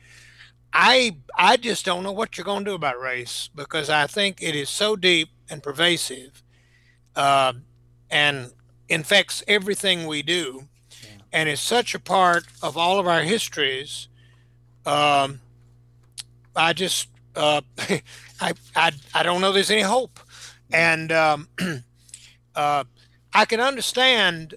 [0.77, 4.43] I I just don't know what you're going to do about race because I think
[4.43, 6.43] it is so deep and pervasive,
[7.15, 7.53] uh,
[8.11, 8.51] and
[8.89, 10.67] infects everything we do,
[11.01, 11.09] yeah.
[11.31, 14.09] and is such a part of all of our histories.
[14.85, 15.39] Um,
[16.57, 17.07] I just
[17.37, 17.61] uh,
[18.41, 20.19] I, I I don't know there's any hope,
[20.73, 21.47] and um,
[22.55, 22.83] uh,
[23.33, 24.55] I can understand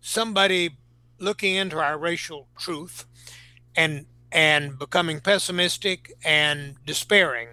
[0.00, 0.70] somebody
[1.20, 3.06] looking into our racial truth
[3.76, 7.48] and and becoming pessimistic and despairing.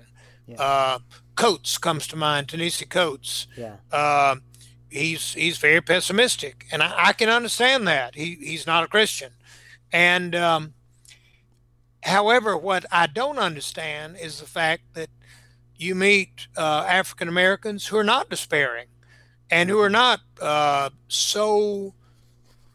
[0.45, 0.61] Yeah.
[0.61, 0.99] Uh,
[1.35, 3.47] Coates comes to mind, Ta-Nehisi Coates.
[3.57, 3.77] Yeah.
[3.89, 4.35] Uh,
[4.89, 8.15] he's he's very pessimistic, and I, I, can understand that.
[8.15, 9.31] He he's not a Christian,
[9.91, 10.73] and um,
[12.03, 15.09] however, what I don't understand is the fact that
[15.75, 18.87] you meet uh, African Americans who are not despairing,
[19.49, 21.95] and who are not uh, so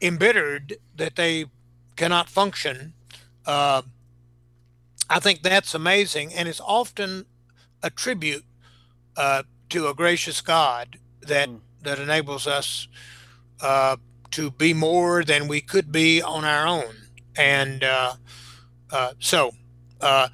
[0.00, 1.44] embittered that they
[1.94, 2.94] cannot function.
[3.46, 3.82] Uh,
[5.11, 7.26] I think that's amazing, and it's often
[7.82, 8.44] a tribute
[9.16, 11.61] uh, to a gracious God that mm.
[11.82, 12.88] that enables us
[13.61, 13.96] uh,
[14.32, 16.94] to be more than we could be on our own.
[17.36, 18.14] And uh,
[18.90, 19.52] uh, so,
[20.00, 20.28] uh,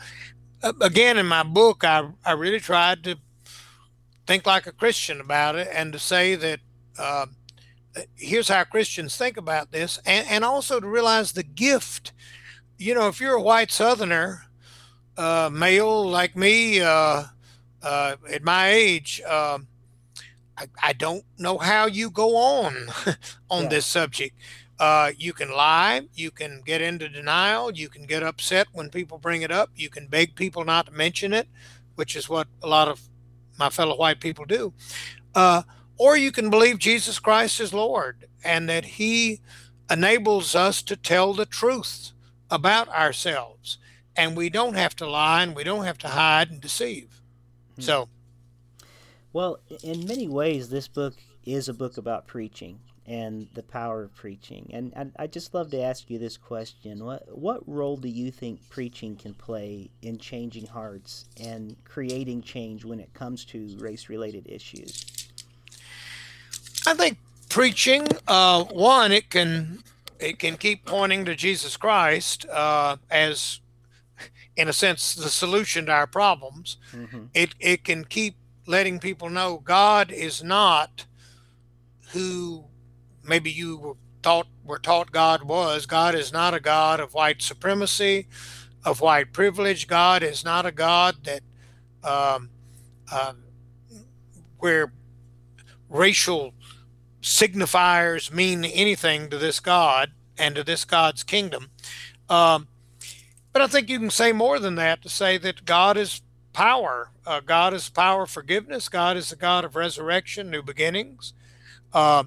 [0.81, 3.17] again, in my book, I I really tried to
[4.27, 6.61] think like a Christian about it, and to say that
[8.17, 12.13] here's how Christians think about this, and, and also to realize the gift.
[12.77, 14.47] You know, if you're a white Southerner,
[15.17, 17.25] uh, male like me, uh,
[17.83, 19.69] uh, at my age, um,
[20.57, 22.89] I, I, don't know how you go on
[23.51, 23.69] on yeah.
[23.69, 24.37] this subject.
[24.79, 29.19] Uh, you can lie, you can get into denial, you can get upset when people
[29.19, 31.49] bring it up, you can beg people not to mention it,
[31.95, 33.01] which is what a lot of
[33.59, 34.73] my fellow white people do.
[35.35, 35.63] Uh,
[35.97, 39.41] or you can believe Jesus Christ is Lord and that He
[39.91, 42.13] enables us to tell the truth
[42.51, 43.79] about ourselves.
[44.17, 47.21] And we don't have to lie and we don't have to hide and deceive.
[47.77, 47.83] Hmm.
[47.83, 48.09] So.
[49.33, 54.15] Well, in many ways, this book is a book about preaching and the power of
[54.15, 54.71] preaching.
[54.73, 58.61] And I, just love to ask you this question: What what role do you think
[58.71, 65.05] preaching can play in changing hearts and creating change when it comes to race-related issues?
[66.87, 69.83] I think preaching, uh, one, it can
[70.19, 73.61] it can keep pointing to Jesus Christ uh, as,
[74.57, 76.77] in a sense, the solution to our problems.
[76.93, 77.25] Mm-hmm.
[77.35, 78.37] It it can keep
[78.67, 81.07] letting people know God is not
[82.13, 82.65] who
[83.23, 85.87] maybe you were thought were taught God was.
[85.87, 88.27] God is not a God of white supremacy,
[88.85, 89.87] of white privilege.
[89.87, 91.43] God is not a God that
[92.03, 92.51] um,
[93.13, 93.35] uh,
[94.59, 94.93] where
[95.89, 96.55] racial
[97.23, 101.71] signifiers mean anything to this God and to this God's kingdom.
[102.29, 102.69] Um,
[103.55, 106.21] but I think you can say more than that to say that God is
[106.53, 107.11] power.
[107.25, 108.89] Uh, God is power of forgiveness.
[108.89, 111.33] God is the God of resurrection, new beginnings.
[111.93, 112.25] Uh,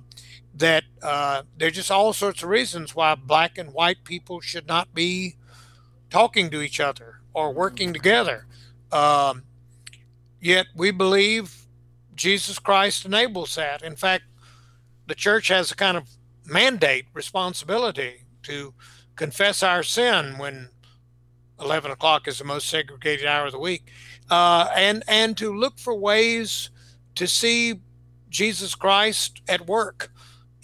[0.56, 4.94] that uh, there's just all sorts of reasons why black and white people should not
[4.94, 5.36] be
[6.10, 8.48] talking to each other or working together.
[8.94, 9.44] Um,
[10.42, 11.68] yet we believe
[12.16, 13.84] Jesus Christ enables that.
[13.84, 14.24] In fact,
[15.08, 16.08] the church has a kind of
[16.46, 18.74] mandate responsibility to
[19.18, 20.70] confess our sin when
[21.60, 23.92] 11 o'clock is the most segregated hour of the week.
[24.30, 26.70] Uh, and and to look for ways
[27.16, 27.76] to see
[28.30, 30.12] jesus christ at work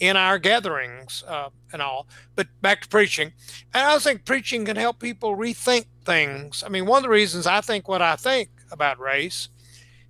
[0.00, 2.06] in our gatherings uh, and all.
[2.36, 3.32] But back to preaching.
[3.72, 6.62] And i think preaching can help people rethink things.
[6.64, 9.48] I mean one of the reasons i think what i think about race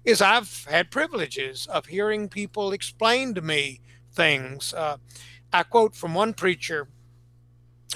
[0.05, 3.81] is i've had privileges of hearing people explain to me
[4.15, 4.73] things.
[4.73, 4.97] Uh,
[5.53, 6.89] I quote from one preacher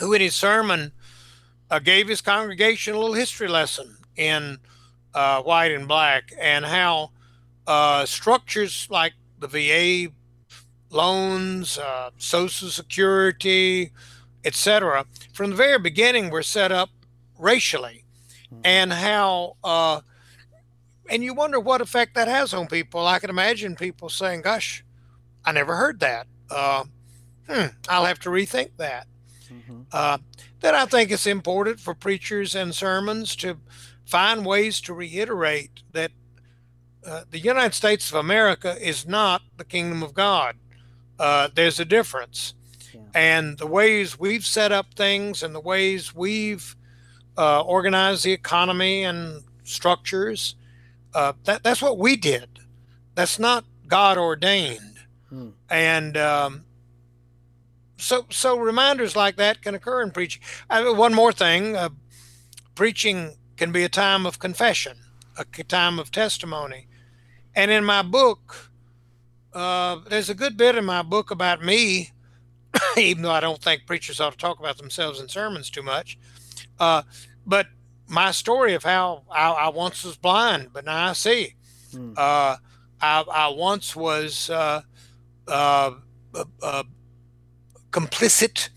[0.00, 0.92] who, in his sermon,
[1.70, 4.58] uh, gave his congregation a little history lesson in
[5.14, 7.10] uh, white and black and how
[7.66, 10.12] uh, structures like the VA
[10.90, 13.92] loans, uh, Social Security,
[14.44, 16.90] etc., from the very beginning were set up
[17.38, 18.04] racially,
[18.46, 18.60] mm-hmm.
[18.64, 20.00] and how uh,
[21.10, 23.06] and you wonder what effect that has on people.
[23.06, 24.84] I can imagine people saying, "Gosh,
[25.44, 26.26] I never heard that.
[26.50, 26.84] Uh,
[27.48, 29.06] hmm, I'll have to rethink that."
[29.52, 29.82] Mm-hmm.
[30.60, 33.58] Then I think it's important for preachers and sermons to
[34.04, 36.10] find ways to reiterate that
[37.06, 40.56] uh, the United States of America is not the kingdom of God.
[41.18, 42.54] Uh, there's a difference.
[42.92, 43.00] Yeah.
[43.14, 46.74] And the ways we've set up things and the ways we've
[47.36, 50.56] uh, organized the economy and structures,
[51.14, 52.48] uh, that, that's what we did.
[53.14, 54.98] That's not God ordained.
[55.28, 55.50] Hmm.
[55.70, 56.64] And um,
[57.98, 60.42] so, so reminders like that can occur in preaching.
[60.70, 61.90] one more thing uh,
[62.74, 64.96] preaching can be a time of confession,
[65.36, 66.86] a time of testimony.
[67.54, 68.70] And in my book,
[69.52, 72.12] uh, there's a good bit in my book about me,
[72.96, 76.16] even though I don't think preachers ought to talk about themselves in sermons too much.
[76.78, 77.02] Uh,
[77.44, 77.66] but
[78.06, 81.54] my story of how I, I, once was blind, but now I see.
[81.90, 82.12] Hmm.
[82.16, 82.56] Uh,
[83.00, 84.82] I, I, once was uh,
[85.48, 85.90] uh,
[86.62, 86.82] uh,
[87.90, 88.68] complicit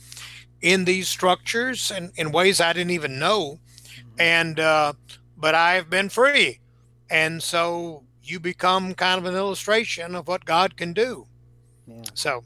[0.62, 3.59] in these structures and in ways I didn't even know
[4.22, 4.93] and uh,
[5.38, 6.59] but I've been free,
[7.09, 11.28] and so you become kind of an illustration of what God can do.
[11.88, 12.03] Yeah.
[12.14, 12.43] So.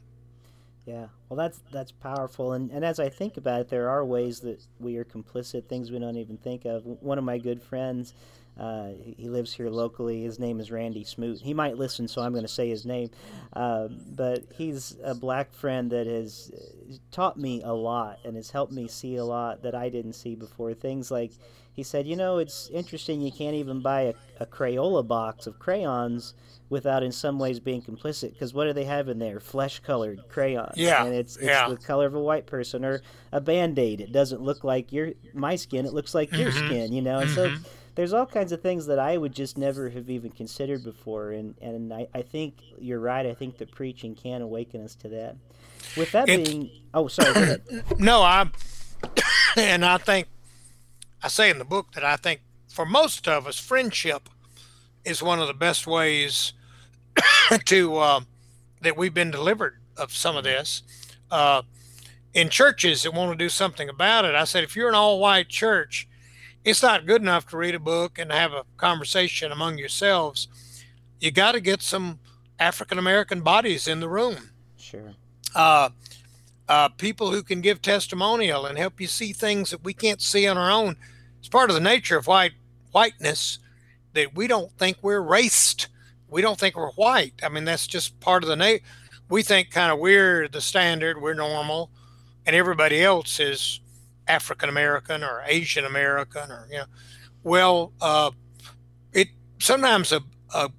[0.86, 4.39] Yeah, well, that's that's powerful, and and as I think about it, there are ways
[4.41, 6.86] that we are complicit, things we don't even think of.
[6.86, 8.13] One of my good friends,
[8.57, 10.23] uh, he lives here locally.
[10.23, 11.41] His name is Randy Smoot.
[11.41, 13.09] He might listen, so I'm going to say his name.
[13.53, 16.51] Uh, but he's a black friend that has
[17.11, 20.35] taught me a lot and has helped me see a lot that I didn't see
[20.35, 20.73] before.
[20.73, 21.31] Things like
[21.73, 25.59] he said, you know, it's interesting you can't even buy a, a Crayola box of
[25.59, 26.33] crayons
[26.69, 30.19] without in some ways being complicit because what do they have in there flesh colored
[30.29, 31.69] crayons yeah and it's, it's yeah.
[31.69, 33.01] the color of a white person or
[33.31, 36.41] a band-aid it doesn't look like your my skin it looks like mm-hmm.
[36.41, 37.55] your skin you know and mm-hmm.
[37.63, 41.31] so there's all kinds of things that I would just never have even considered before
[41.31, 45.09] and and I, I think you're right I think that preaching can awaken us to
[45.09, 45.35] that.
[45.97, 47.57] With that it, being oh sorry
[47.97, 48.49] no I
[49.57, 50.27] and I think
[51.23, 52.41] I say in the book that I think
[52.75, 54.29] for most of us, friendship
[55.05, 56.51] is one of the best ways
[57.65, 58.19] to uh,
[58.81, 60.83] that we've been delivered of some of this.
[61.31, 61.61] Uh,
[62.33, 65.19] in churches that want to do something about it, I said, if you're an all
[65.19, 66.07] white church,
[66.66, 70.47] it's not good enough to read a book and have a conversation among yourselves.
[71.20, 72.20] You got to get some
[72.59, 74.49] African American bodies in the room.
[74.78, 75.13] Sure.
[75.53, 75.89] Uh,
[76.68, 80.47] uh, people who can give testimonial and help you see things that we can't see
[80.47, 80.97] on our own
[81.45, 82.53] it's part of the nature of white
[82.91, 83.59] whiteness
[84.13, 85.89] that we don't think we're raced.
[86.28, 87.34] We don't think we're white.
[87.43, 88.84] I mean, that's just part of the nature.
[89.30, 91.91] We think kind of we're the standard, we're normal,
[92.47, 93.80] and everybody else is
[94.28, 96.86] African American or Asian American or you know.
[97.43, 98.32] Well, uh,
[99.13, 100.21] it sometimes a,
[100.53, 100.71] a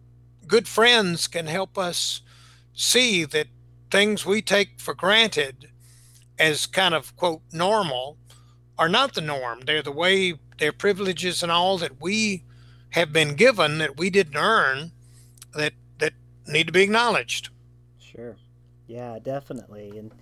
[0.47, 2.23] good friends can help us
[2.75, 3.47] see that
[3.91, 5.69] things we take for granted
[6.39, 8.19] as kind of quote normal
[8.79, 9.61] are not the norm.
[9.61, 12.45] They're the way their privileges and all that we
[12.91, 14.93] have been given that we didn't earn
[15.55, 16.13] that that
[16.47, 17.51] need to be acknowledged.
[17.99, 18.37] Sure.
[18.87, 19.99] Yeah, definitely.
[19.99, 20.13] And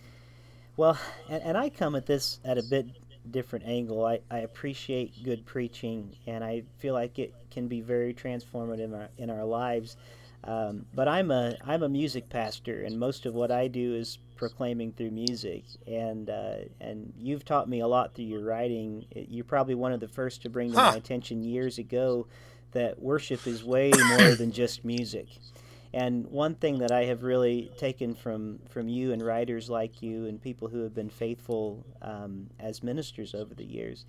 [0.77, 0.99] well,
[1.29, 2.87] and, and I come at this at a bit
[3.31, 4.05] different angle.
[4.05, 8.95] I, I appreciate good preaching and I feel like it can be very transformative in
[8.95, 9.97] our, in our lives.
[10.47, 14.19] Um, but I'm a I'm a music pastor, and most of what I do is
[14.37, 15.65] proclaiming through music.
[15.87, 19.07] And uh, and you've taught me a lot through your writing.
[19.15, 20.91] You're probably one of the first to bring to huh.
[20.93, 22.27] my attention years ago
[22.73, 25.29] that worship is way more than just music.
[25.95, 30.27] And one thing that I have really taken from from you and writers like you
[30.27, 34.05] and people who have been faithful um, as ministers over the years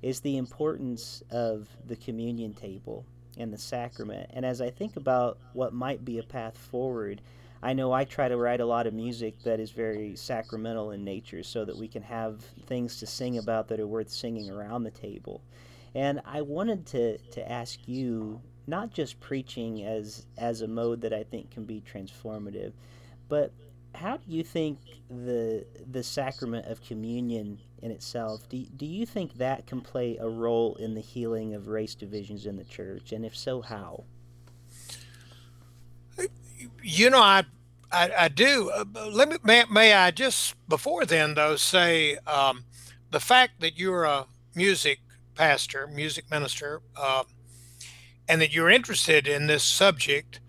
[0.00, 3.04] is the importance of the communion table
[3.36, 4.30] and the sacrament.
[4.32, 7.20] And as I think about what might be a path forward,
[7.62, 11.04] I know I try to write a lot of music that is very sacramental in
[11.04, 14.84] nature so that we can have things to sing about that are worth singing around
[14.84, 15.42] the table.
[15.94, 21.12] And I wanted to, to ask you not just preaching as as a mode that
[21.12, 22.72] I think can be transformative,
[23.28, 23.52] but
[23.94, 29.34] how do you think the the sacrament of communion in itself do, do you think
[29.34, 33.12] that can play a role in the healing of race divisions in the church?
[33.12, 34.04] And if so how?
[36.82, 37.44] You know i
[37.92, 38.70] i, I do.
[38.70, 42.64] Uh, let me may, may, i just before then though say um,
[43.10, 45.00] the fact that you're a music
[45.34, 47.22] pastor music minister uh,
[48.28, 50.40] and that you're interested in this subject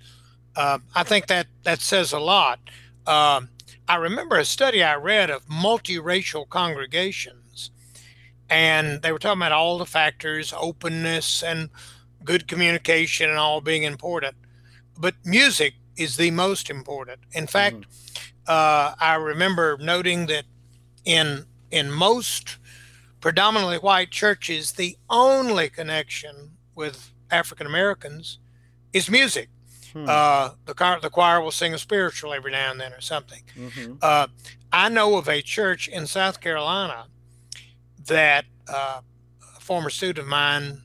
[0.56, 2.60] uh, i think that that says a lot
[3.08, 3.50] um,
[3.88, 7.72] I remember a study I read of multiracial congregations,
[8.50, 11.70] and they were talking about all the factors, openness, and
[12.24, 14.36] good communication and all being important,
[14.98, 17.20] but music is the most important.
[17.32, 17.86] In fact, mm.
[18.48, 20.44] uh, I remember noting that
[21.06, 22.58] in in most
[23.22, 28.40] predominantly white churches, the only connection with African Americans
[28.94, 29.50] is music.
[29.94, 30.06] Hmm.
[30.08, 33.42] Uh, the, choir, the choir will sing a spiritual every now and then or something.
[33.56, 33.94] Mm-hmm.
[34.02, 34.28] Uh,
[34.72, 37.08] I know of a church in South Carolina
[38.06, 39.02] that uh,
[39.56, 40.82] a former student of mine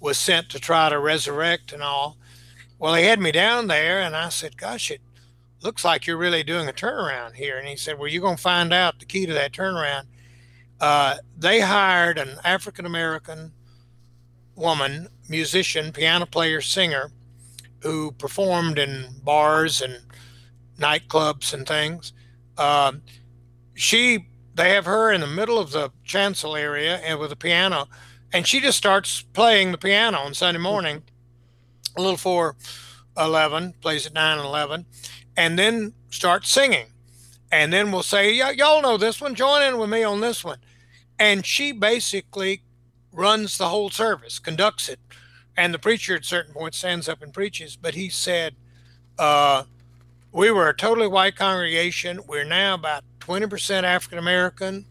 [0.00, 2.18] was sent to try to resurrect and all.
[2.78, 5.00] Well, he had me down there, and I said, Gosh, it
[5.62, 7.58] looks like you're really doing a turnaround here.
[7.58, 10.04] And he said, Well, you're going to find out the key to that turnaround.
[10.80, 13.52] Uh, they hired an African American
[14.56, 17.10] woman, musician, piano player, singer,
[17.80, 19.98] who performed in bars and
[20.78, 22.12] nightclubs and things.
[22.56, 22.92] Uh,
[23.74, 27.88] she, they have her in the middle of the chancel area and with a piano,
[28.32, 31.02] and she just starts playing the piano on Sunday morning,
[31.96, 32.56] a little before
[33.16, 34.86] 11, plays at 9 and 11,
[35.36, 36.86] and then starts singing.
[37.52, 40.58] And then we'll say, y'all know this one, join in with me on this one.
[41.18, 42.62] And she basically
[43.14, 45.00] runs the whole service, conducts it.
[45.56, 47.76] And the preacher at certain points stands up and preaches.
[47.76, 48.56] But he said,
[49.18, 49.64] uh,
[50.32, 52.20] We were a totally white congregation.
[52.26, 54.84] We're now about 20% African American.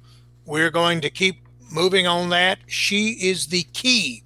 [0.46, 2.60] We're going to keep moving on that.
[2.68, 4.24] She is the key.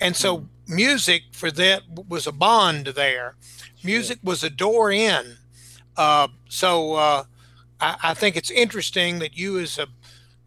[0.00, 0.76] And so hmm.
[0.76, 3.36] music for that was a bond there.
[3.84, 5.36] Music was a door in.
[5.96, 7.24] Uh, so uh,
[7.80, 9.86] I, I, think it's interesting that you as a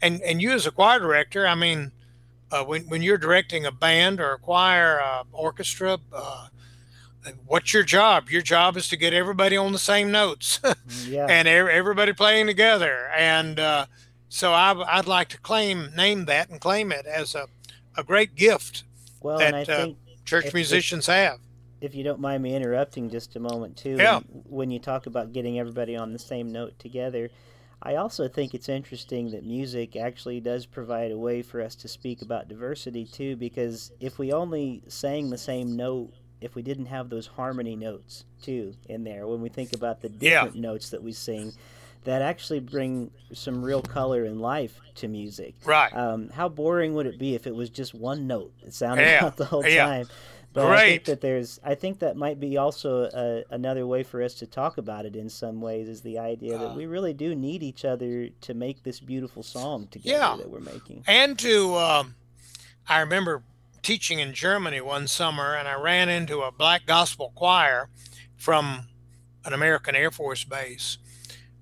[0.01, 1.91] and and you as a choir director, I mean,
[2.55, 6.47] uh, when when you're directing a band or a choir, uh, orchestra, uh,
[7.45, 8.29] what's your job?
[8.29, 10.59] Your job is to get everybody on the same notes,
[11.07, 11.25] yeah.
[11.29, 13.09] and everybody playing together.
[13.15, 13.87] And uh,
[14.29, 17.47] so I, would like to claim name that and claim it as a
[17.97, 18.83] a great gift
[19.21, 19.89] well, that uh,
[20.23, 21.39] church musicians have.
[21.81, 24.15] If you don't mind me interrupting just a moment too, yeah.
[24.15, 27.29] when, when you talk about getting everybody on the same note together.
[27.81, 31.87] I also think it's interesting that music actually does provide a way for us to
[31.87, 36.87] speak about diversity too, because if we only sang the same note, if we didn't
[36.87, 40.61] have those harmony notes too in there, when we think about the different yeah.
[40.61, 41.53] notes that we sing,
[42.05, 45.55] that actually bring some real color and life to music.
[45.65, 45.91] Right.
[45.93, 49.25] Um, how boring would it be if it was just one note that sounded yeah.
[49.25, 49.85] out the whole yeah.
[49.85, 50.07] time?
[50.55, 54.23] But I think that there's, I think that might be also a, another way for
[54.23, 57.13] us to talk about it in some ways is the idea that uh, we really
[57.13, 60.37] do need each other to make this beautiful song together yeah.
[60.37, 61.03] that we're making.
[61.07, 62.15] And to, um,
[62.87, 63.43] I remember
[63.81, 67.89] teaching in Germany one summer, and I ran into a black gospel choir
[68.37, 68.87] from
[69.43, 70.97] an American Air Force base,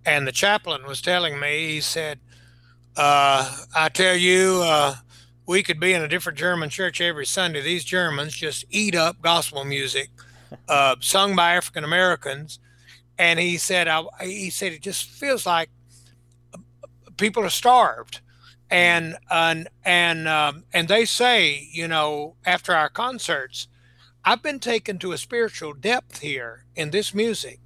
[0.06, 2.20] and the chaplain was telling me, he said,
[2.96, 4.96] uh, "I tell you." Uh,
[5.46, 7.62] we could be in a different German church every Sunday.
[7.62, 10.10] These Germans just eat up gospel music,
[10.68, 12.60] uh, sung by African Americans,
[13.18, 15.70] and he said, I, he said it just feels like
[17.18, 18.22] people are starved,
[18.70, 23.68] and and and um, and they say, you know, after our concerts,
[24.26, 27.60] I've been taken to a spiritual depth here in this music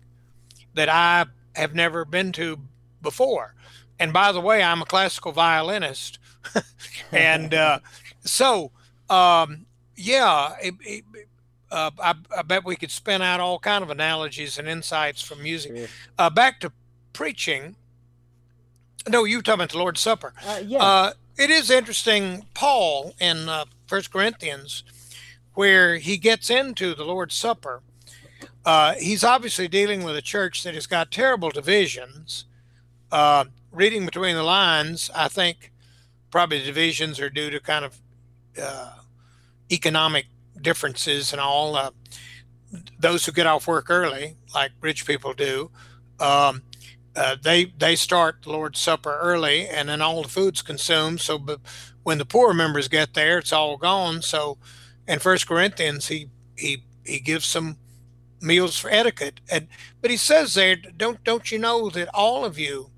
[0.74, 1.26] that I
[1.56, 2.60] have never been to
[3.02, 3.56] before.
[4.00, 6.20] And by the way, I'm a classical violinist
[7.12, 7.80] and uh,
[8.22, 8.72] so,
[9.10, 11.04] um, yeah, it, it,
[11.72, 15.44] uh, I, I, bet we could spin out all kind of analogies and insights from
[15.44, 15.90] music.
[16.18, 16.72] Uh, back to
[17.14, 17.76] preaching.
[19.10, 20.34] No, you talking about the Lord's Supper.
[20.46, 20.80] Uh, yeah.
[20.80, 24.84] Uh, it is interesting, Paul in uh, First Corinthians,
[25.54, 27.82] where he gets into the Lord's Supper.
[29.00, 32.46] he's obviously dealing with a church that has got terrible divisions.
[33.72, 35.72] reading between the lines, I think
[36.38, 38.00] probably divisions are due to kind of
[38.62, 38.94] uh,
[39.72, 40.28] economic
[40.62, 41.76] differences and all.
[41.76, 41.90] Uh,
[43.00, 45.72] those who get off work early, like rich people do,
[46.20, 46.62] um,
[47.16, 51.22] uh, they they start the Lord's Supper early, and then all the food's consumed.
[51.22, 51.44] So,
[52.04, 54.22] when the poor members get there, it's all gone.
[54.22, 54.60] So,
[55.08, 57.78] in First Corinthians, he he he gives some
[58.42, 59.68] meals for etiquette, and
[60.02, 62.92] but he says there, don't don't you know that all of you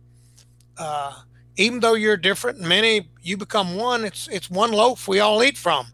[0.77, 1.21] uh,
[1.59, 4.05] even though you're different, many you become one.
[4.05, 5.87] It's it's one loaf we all eat from.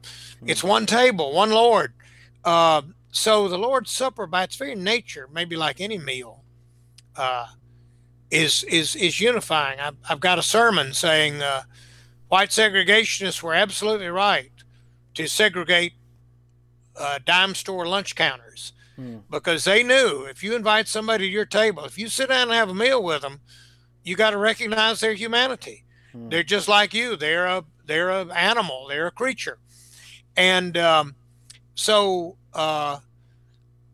[0.46, 0.68] It's hmm.
[0.68, 1.94] one table, one Lord.
[2.44, 6.44] Uh, so the Lord's Supper, by its very nature, maybe like any meal,
[7.16, 7.48] uh,
[8.30, 9.80] is is is unifying.
[9.80, 11.64] I've, I've got a sermon saying uh,
[12.28, 14.52] white segregationists were absolutely right
[15.16, 15.94] to segregate
[16.96, 19.18] uh, dime store lunch counters hmm.
[19.32, 22.52] because they knew if you invite somebody to your table, if you sit down and
[22.52, 23.40] have a meal with them,
[24.06, 25.84] you got to recognize their humanity.
[26.14, 26.30] Hmm.
[26.30, 27.18] They're just like you.
[27.18, 28.88] They're a they're an animal.
[28.88, 29.58] They're a creature,
[30.38, 31.16] and um,
[31.74, 33.00] so uh,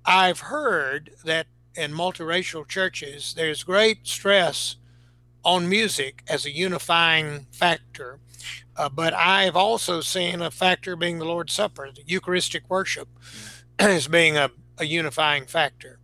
[0.05, 4.75] I've heard that in multiracial churches, there's great stress
[5.43, 8.19] on music as a unifying factor.
[8.77, 13.07] Uh, but I've also seen a factor being the Lord's Supper, the Eucharistic worship,
[13.77, 13.85] mm.
[13.87, 15.99] as being a, a unifying factor.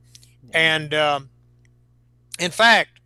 [0.53, 1.29] And um,
[2.39, 2.99] in fact,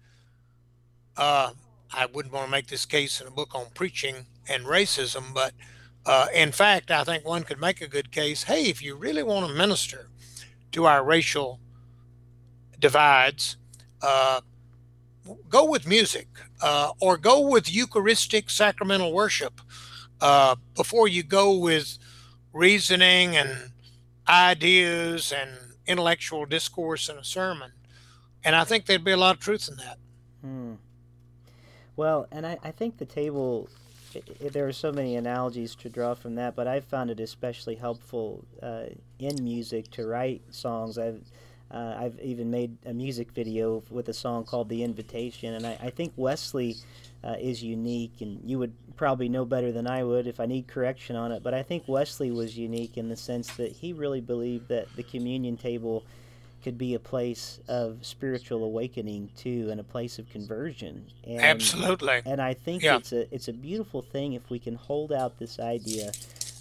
[1.18, 1.52] uh,
[1.94, 5.54] I wouldn't want to make this case in a book on preaching and racism, but
[6.06, 8.44] uh, in fact, I think one could make a good case.
[8.44, 10.08] Hey, if you really want to minister
[10.72, 11.60] to our racial
[12.80, 13.58] divides,
[14.02, 14.42] uh,
[15.50, 16.28] go with music
[16.62, 19.62] uh, or go with Eucharistic sacramental worship
[20.22, 21.98] uh, before you go with
[22.54, 23.72] reasoning and
[24.28, 25.52] ideas and
[25.86, 27.72] intellectual discourse in a sermon.
[28.44, 29.98] And I think there'd be a lot of truth in that.
[30.42, 30.74] Hmm.
[32.02, 33.70] Well, and I, I think the table,
[34.16, 37.20] it, it, there are so many analogies to draw from that, but I've found it
[37.20, 38.86] especially helpful uh,
[39.20, 40.98] in music to write songs.
[40.98, 41.22] I've
[41.70, 45.78] uh, I've even made a music video with a song called "The Invitation," and I,
[45.80, 46.78] I think Wesley
[47.24, 50.66] uh, is unique, and you would probably know better than I would if I need
[50.66, 51.44] correction on it.
[51.44, 55.04] But I think Wesley was unique in the sense that he really believed that the
[55.04, 56.04] communion table
[56.62, 61.06] could be a place of spiritual awakening too, and a place of conversion.
[61.26, 62.22] And, Absolutely.
[62.26, 62.98] And I think yeah.
[62.98, 66.12] it's a it's a beautiful thing if we can hold out this idea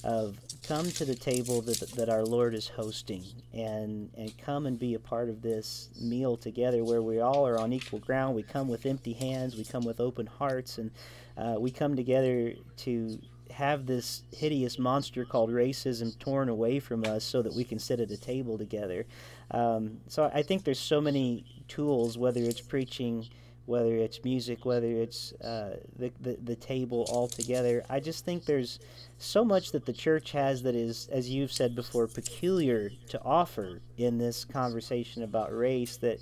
[0.03, 4.79] of come to the table that, that our Lord is hosting and, and come and
[4.79, 8.37] be a part of this meal together where we all are on equal ground.
[8.37, 10.91] We come with empty hands, we come with open hearts, and
[11.37, 13.19] uh, we come together to
[13.51, 18.01] have this hideous monster called racism torn away from us so that we can sit
[18.01, 19.07] at a table together.
[19.51, 23.29] Um, so I think there's so many tools, whether it's preaching
[23.71, 27.85] whether it's music, whether it's uh, the, the, the table altogether.
[27.89, 28.81] I just think there's
[29.19, 33.81] so much that the church has that is, as you've said before, peculiar to offer
[33.97, 36.19] in this conversation about race that.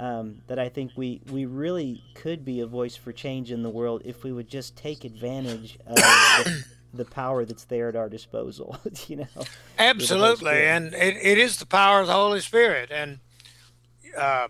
[0.00, 3.68] Um, that I think we, we really could be a voice for change in the
[3.68, 8.08] world if we would just take advantage of the, the power that's there at our
[8.08, 8.78] disposal.
[9.08, 9.26] you know,
[9.76, 13.18] absolutely, and it, it is the power of the Holy Spirit, and
[14.16, 14.46] uh,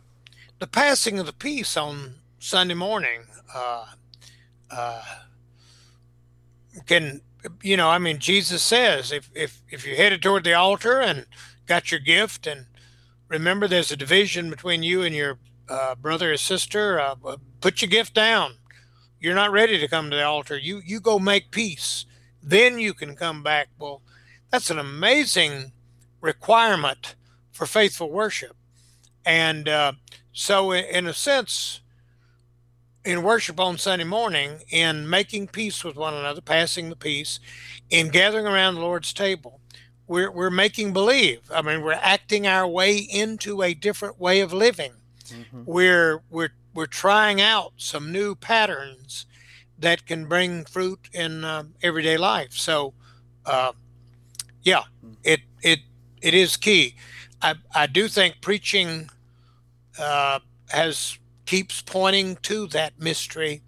[0.59, 3.23] the passing of the peace on Sunday morning
[3.55, 3.87] uh,
[4.71, 5.03] uh,
[6.87, 7.21] can
[7.63, 11.27] you know I mean Jesus says if if if you're headed toward the altar and
[11.67, 12.67] got your gift and
[13.29, 17.15] remember there's a division between you and your uh, brother or sister uh,
[17.61, 18.55] put your gift down.
[19.21, 20.57] You're not ready to come to the altar.
[20.57, 22.07] You you go make peace.
[22.43, 23.69] Then you can come back.
[23.79, 24.03] Well
[24.51, 25.73] that's an amazing
[26.21, 27.15] requirement
[27.53, 28.57] for faithful worship.
[29.25, 29.93] And uh,
[30.33, 31.81] so in a sense
[33.05, 37.41] in worship on Sunday morning, in making peace with one another, passing the peace,
[37.89, 39.58] in gathering around the Lord's table,
[40.09, 41.41] we're, we're making believe.
[41.55, 44.93] I mean, we're acting our way into a different way of living.
[45.27, 45.63] Mm-hmm.
[45.67, 49.27] We're, we're, we're trying out some new patterns
[49.79, 52.53] that can bring fruit in uh, everyday life.
[52.53, 52.95] So,
[53.47, 53.73] uh,
[54.63, 55.15] yeah, mm.
[55.23, 55.81] it, it,
[56.21, 56.97] it is key.
[57.41, 59.11] I, I do think preaching
[59.99, 60.41] uh,
[60.71, 63.63] has keeps pointing to that mystery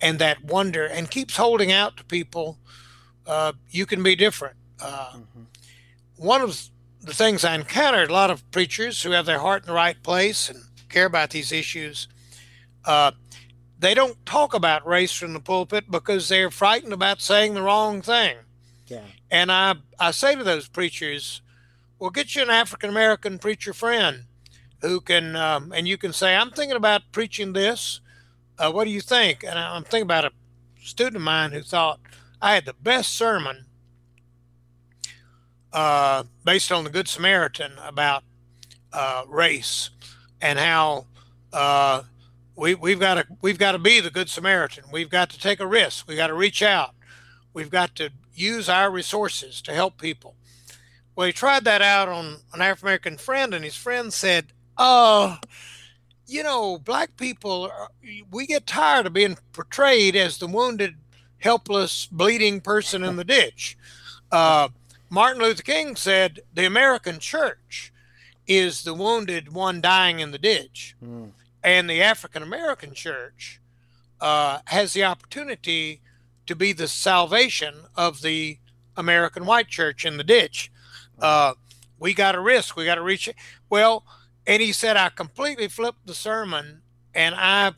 [0.00, 2.58] and that wonder and keeps holding out to people
[3.28, 4.56] uh, you can be different.
[4.80, 5.42] Uh, mm-hmm.
[6.18, 6.60] One of
[7.00, 10.00] the things I encountered a lot of preachers who have their heart in the right
[10.02, 12.08] place and care about these issues,
[12.84, 13.12] uh,
[13.78, 18.02] they don't talk about race from the pulpit because they're frightened about saying the wrong
[18.02, 18.36] thing.
[18.88, 19.04] Yeah.
[19.30, 21.40] And I, I say to those preachers,
[21.98, 24.24] well, get you an African American preacher friend
[24.80, 28.00] who can, um, and you can say, I'm thinking about preaching this.
[28.58, 29.44] Uh, what do you think?
[29.44, 30.32] And I'm thinking about a
[30.82, 32.00] student of mine who thought
[32.40, 33.66] I had the best sermon
[35.72, 38.24] uh, based on the Good Samaritan about
[38.92, 39.90] uh, race
[40.40, 41.06] and how
[41.52, 42.02] uh,
[42.56, 44.84] we, we've got to we've got to be the Good Samaritan.
[44.92, 46.08] We've got to take a risk.
[46.08, 46.94] We've got to reach out.
[47.52, 50.36] We've got to use our resources to help people.
[51.16, 55.38] Well, he tried that out on an African American friend, and his friend said, uh,
[56.26, 57.72] you know, black people,
[58.30, 60.94] we get tired of being portrayed as the wounded,
[61.38, 63.76] helpless, bleeding person in the ditch.
[64.30, 64.68] Uh,
[65.10, 67.92] Martin Luther King said the American church
[68.46, 70.96] is the wounded one dying in the ditch.
[71.04, 71.32] Mm.
[71.62, 73.60] And the African American church
[74.20, 76.00] uh, has the opportunity
[76.46, 78.58] to be the salvation of the
[78.96, 80.70] American white church in the ditch.
[81.18, 81.54] Uh,
[81.98, 82.76] we got to risk.
[82.76, 83.36] We got to reach it.
[83.68, 84.04] Well,
[84.46, 86.82] and he said, I completely flipped the sermon
[87.14, 87.72] and I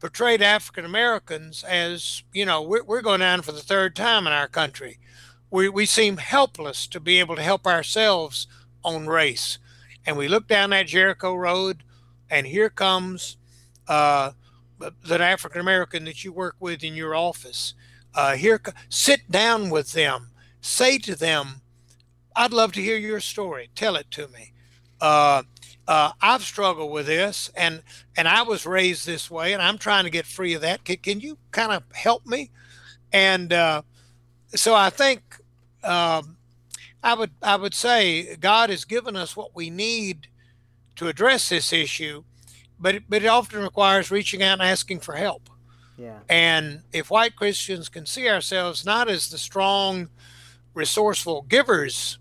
[0.00, 4.32] portrayed African Americans as, you know, we're, we're going down for the third time in
[4.32, 4.98] our country.
[5.50, 8.46] We, we seem helpless to be able to help ourselves
[8.84, 9.58] on race.
[10.06, 11.82] And we look down that Jericho Road,
[12.30, 13.36] and here comes
[13.88, 14.32] uh,
[14.78, 17.74] that African American that you work with in your office.
[18.14, 20.30] Uh, here, sit down with them.
[20.60, 21.60] Say to them,
[22.34, 23.70] "I'd love to hear your story.
[23.74, 24.52] Tell it to me."
[25.00, 25.42] Uh,
[25.86, 27.82] uh, I've struggled with this, and
[28.16, 30.84] and I was raised this way, and I'm trying to get free of that.
[30.84, 32.50] Can, can you kind of help me?
[33.12, 33.82] And uh,
[34.54, 35.39] so I think
[35.84, 36.36] um,
[37.02, 40.28] I would I would say God has given us what we need
[40.96, 42.24] to address this issue,
[42.78, 45.48] but it, but it often requires reaching out and asking for help.
[45.96, 46.20] Yeah.
[46.28, 50.08] And if white Christians can see ourselves not as the strong,
[50.74, 52.18] resourceful givers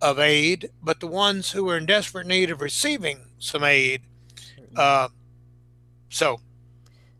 [0.00, 4.02] of aid, but the ones who are in desperate need of receiving some aid,
[4.76, 5.08] uh,
[6.08, 6.40] so.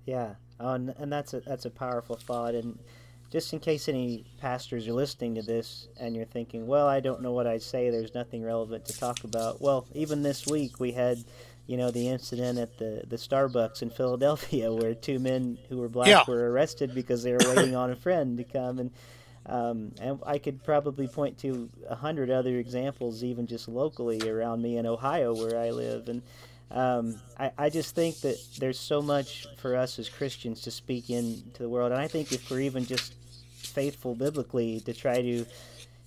[0.07, 2.79] Yeah, oh, and, and that's a that's a powerful thought, and
[3.31, 7.20] just in case any pastors are listening to this and you're thinking, well, I don't
[7.22, 9.61] know what I'd say, there's nothing relevant to talk about.
[9.61, 11.18] Well, even this week we had,
[11.66, 15.89] you know, the incident at the, the Starbucks in Philadelphia where two men who were
[15.89, 16.24] black Yeah.
[16.26, 18.79] were arrested because they were waiting on a friend to come.
[18.79, 18.91] And,
[19.47, 24.62] um, and I could probably point to a hundred other examples, even just locally around
[24.62, 26.09] me in Ohio where I live.
[26.09, 26.22] And
[26.71, 31.11] um, I, I just think that there's so much for us as Christians to speak
[31.11, 31.93] into the world.
[31.93, 33.14] And I think if we're even just
[33.57, 35.47] faithful biblically to try to,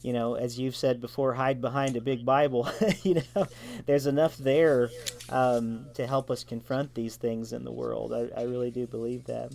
[0.02, 2.70] you know, as you've said before, hide behind a big Bible,
[3.04, 3.48] you know,
[3.86, 4.90] there's enough there
[5.30, 8.14] um, to help us confront these things in the world.
[8.14, 9.52] I, I really do believe that.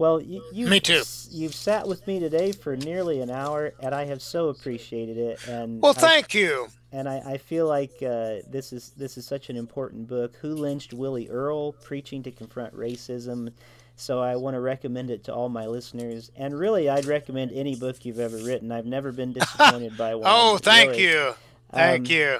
[0.00, 1.02] Well, you, you Me too.
[1.30, 5.46] You've sat with me today for nearly an hour, and I have so appreciated it.
[5.46, 6.68] And Well, I- thank you.
[6.90, 10.34] and I, I feel like uh, this is this is such an important book.
[10.40, 11.74] Who lynched Willie Earle?
[11.84, 13.52] Preaching to confront racism.
[13.96, 16.30] So I want to recommend it to all my listeners.
[16.34, 18.72] And really, I'd recommend any book you've ever written.
[18.72, 20.24] I've never been disappointed by one.
[20.26, 21.02] Oh, thank really.
[21.08, 21.34] you.
[21.72, 22.38] Thank Um, you.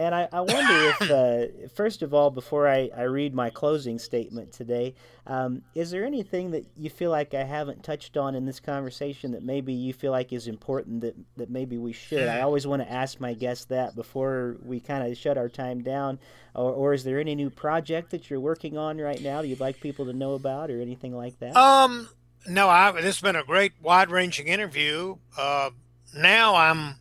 [0.00, 3.98] And I, I wonder if, uh, first of all, before I, I read my closing
[3.98, 4.94] statement today,
[5.26, 9.32] um, is there anything that you feel like I haven't touched on in this conversation
[9.32, 12.28] that maybe you feel like is important that, that maybe we should?
[12.28, 15.82] I always want to ask my guests that before we kind of shut our time
[15.82, 16.18] down.
[16.54, 19.60] Or, or is there any new project that you're working on right now that you'd
[19.60, 21.54] like people to know about or anything like that?
[21.54, 22.08] Um,
[22.48, 25.16] no, I, this has been a great, wide-ranging interview.
[25.36, 25.70] Uh,
[26.16, 26.94] now I'm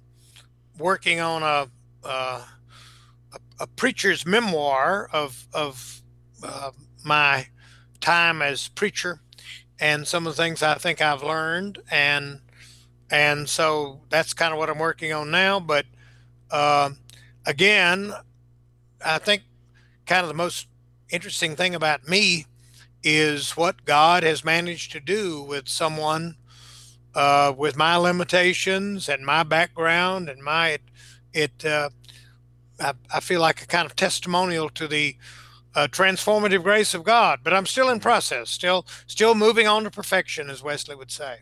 [0.77, 1.69] working on a,
[2.03, 2.43] uh,
[3.59, 6.01] a preacher's memoir of of
[6.43, 6.71] uh,
[7.03, 7.47] my
[7.99, 9.19] time as preacher
[9.79, 12.41] and some of the things I think I've learned and
[13.11, 15.59] and so that's kind of what I'm working on now.
[15.59, 15.85] But
[16.51, 16.91] uh,
[17.45, 18.13] again,
[19.03, 19.43] I think
[20.05, 20.67] kind of the most
[21.09, 22.45] interesting thing about me
[23.01, 26.35] is what God has managed to do with someone
[27.15, 30.81] uh, with my limitations and my background and my it.
[31.33, 31.89] it uh,
[32.79, 35.15] I, I feel like a kind of testimonial to the
[35.75, 37.39] uh, transformative grace of God.
[37.43, 41.39] But I'm still in process, still still moving on to perfection, as Wesley would say.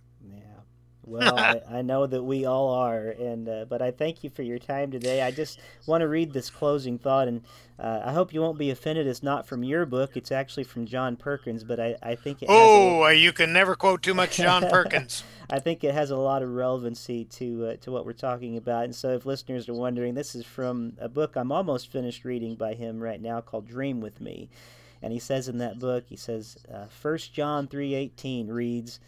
[1.07, 4.43] Well, I, I know that we all are, and uh, but I thank you for
[4.43, 5.21] your time today.
[5.21, 7.43] I just want to read this closing thought, and
[7.79, 9.07] uh, I hope you won't be offended.
[9.07, 11.63] It's not from your book; it's actually from John Perkins.
[11.63, 14.37] But I, I think it has a- Oh, uh, you can never quote too much
[14.37, 15.23] John Perkins.
[15.49, 18.83] I think it has a lot of relevancy to uh, to what we're talking about.
[18.83, 22.55] And so, if listeners are wondering, this is from a book I'm almost finished reading
[22.55, 24.49] by him right now called "Dream with Me,"
[25.01, 28.99] and he says in that book, he says, uh, First John three eighteen reads,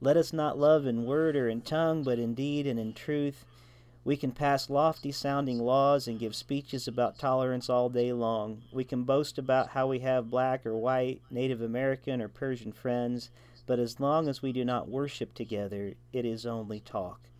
[0.00, 3.44] "Let us not love in word or in tongue, but in deed and in truth."
[4.04, 8.62] We can pass lofty sounding laws and give speeches about tolerance all day long.
[8.70, 13.30] We can boast about how we have black or white, Native American or Persian friends,
[13.66, 17.30] but as long as we do not worship together, it is only talk.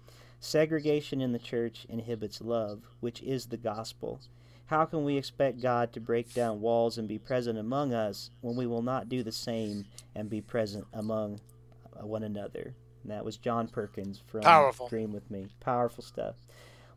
[0.40, 4.20] Segregation in the church inhibits love, which is the gospel.
[4.66, 8.56] How can we expect God to break down walls and be present among us when
[8.56, 9.84] we will not do the same
[10.14, 11.40] and be present among
[11.98, 12.74] Uh, one another?
[13.02, 14.88] And that was John Perkins from Powerful.
[14.88, 15.48] Dream with Me.
[15.60, 16.36] Powerful stuff.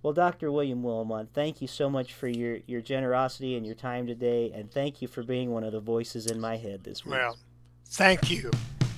[0.03, 0.51] Well, Dr.
[0.51, 4.71] William Willimon, thank you so much for your, your generosity and your time today, and
[4.71, 7.15] thank you for being one of the voices in my head this week.
[7.15, 7.37] Well,
[7.87, 8.51] thank you.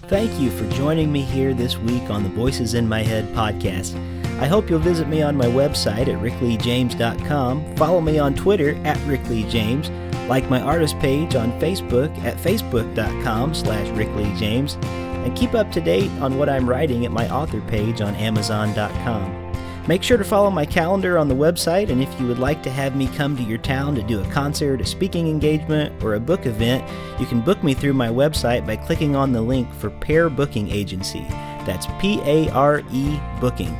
[0.03, 3.95] Thank you for joining me here this week on the Voices in My Head podcast.
[4.39, 8.97] I hope you'll visit me on my website at rickleejames.com, follow me on Twitter at
[8.99, 9.89] rickleejames,
[10.29, 14.81] like my artist page on Facebook at facebook.com slash rickleejames,
[15.23, 19.49] and keep up to date on what I'm writing at my author page on amazon.com.
[19.87, 22.69] Make sure to follow my calendar on the website, and if you would like to
[22.69, 26.19] have me come to your town to do a concert, a speaking engagement, or a
[26.19, 26.87] book event,
[27.19, 30.69] you can book me through my website by clicking on the link for Pare Booking
[30.69, 31.25] Agency.
[31.65, 33.75] That's P A R E Booking.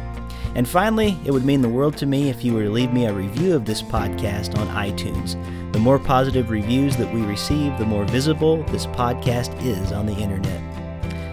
[0.56, 3.06] And finally, it would mean the world to me if you were to leave me
[3.06, 5.38] a review of this podcast on iTunes.
[5.74, 10.16] The more positive reviews that we receive, the more visible this podcast is on the
[10.16, 10.69] internet.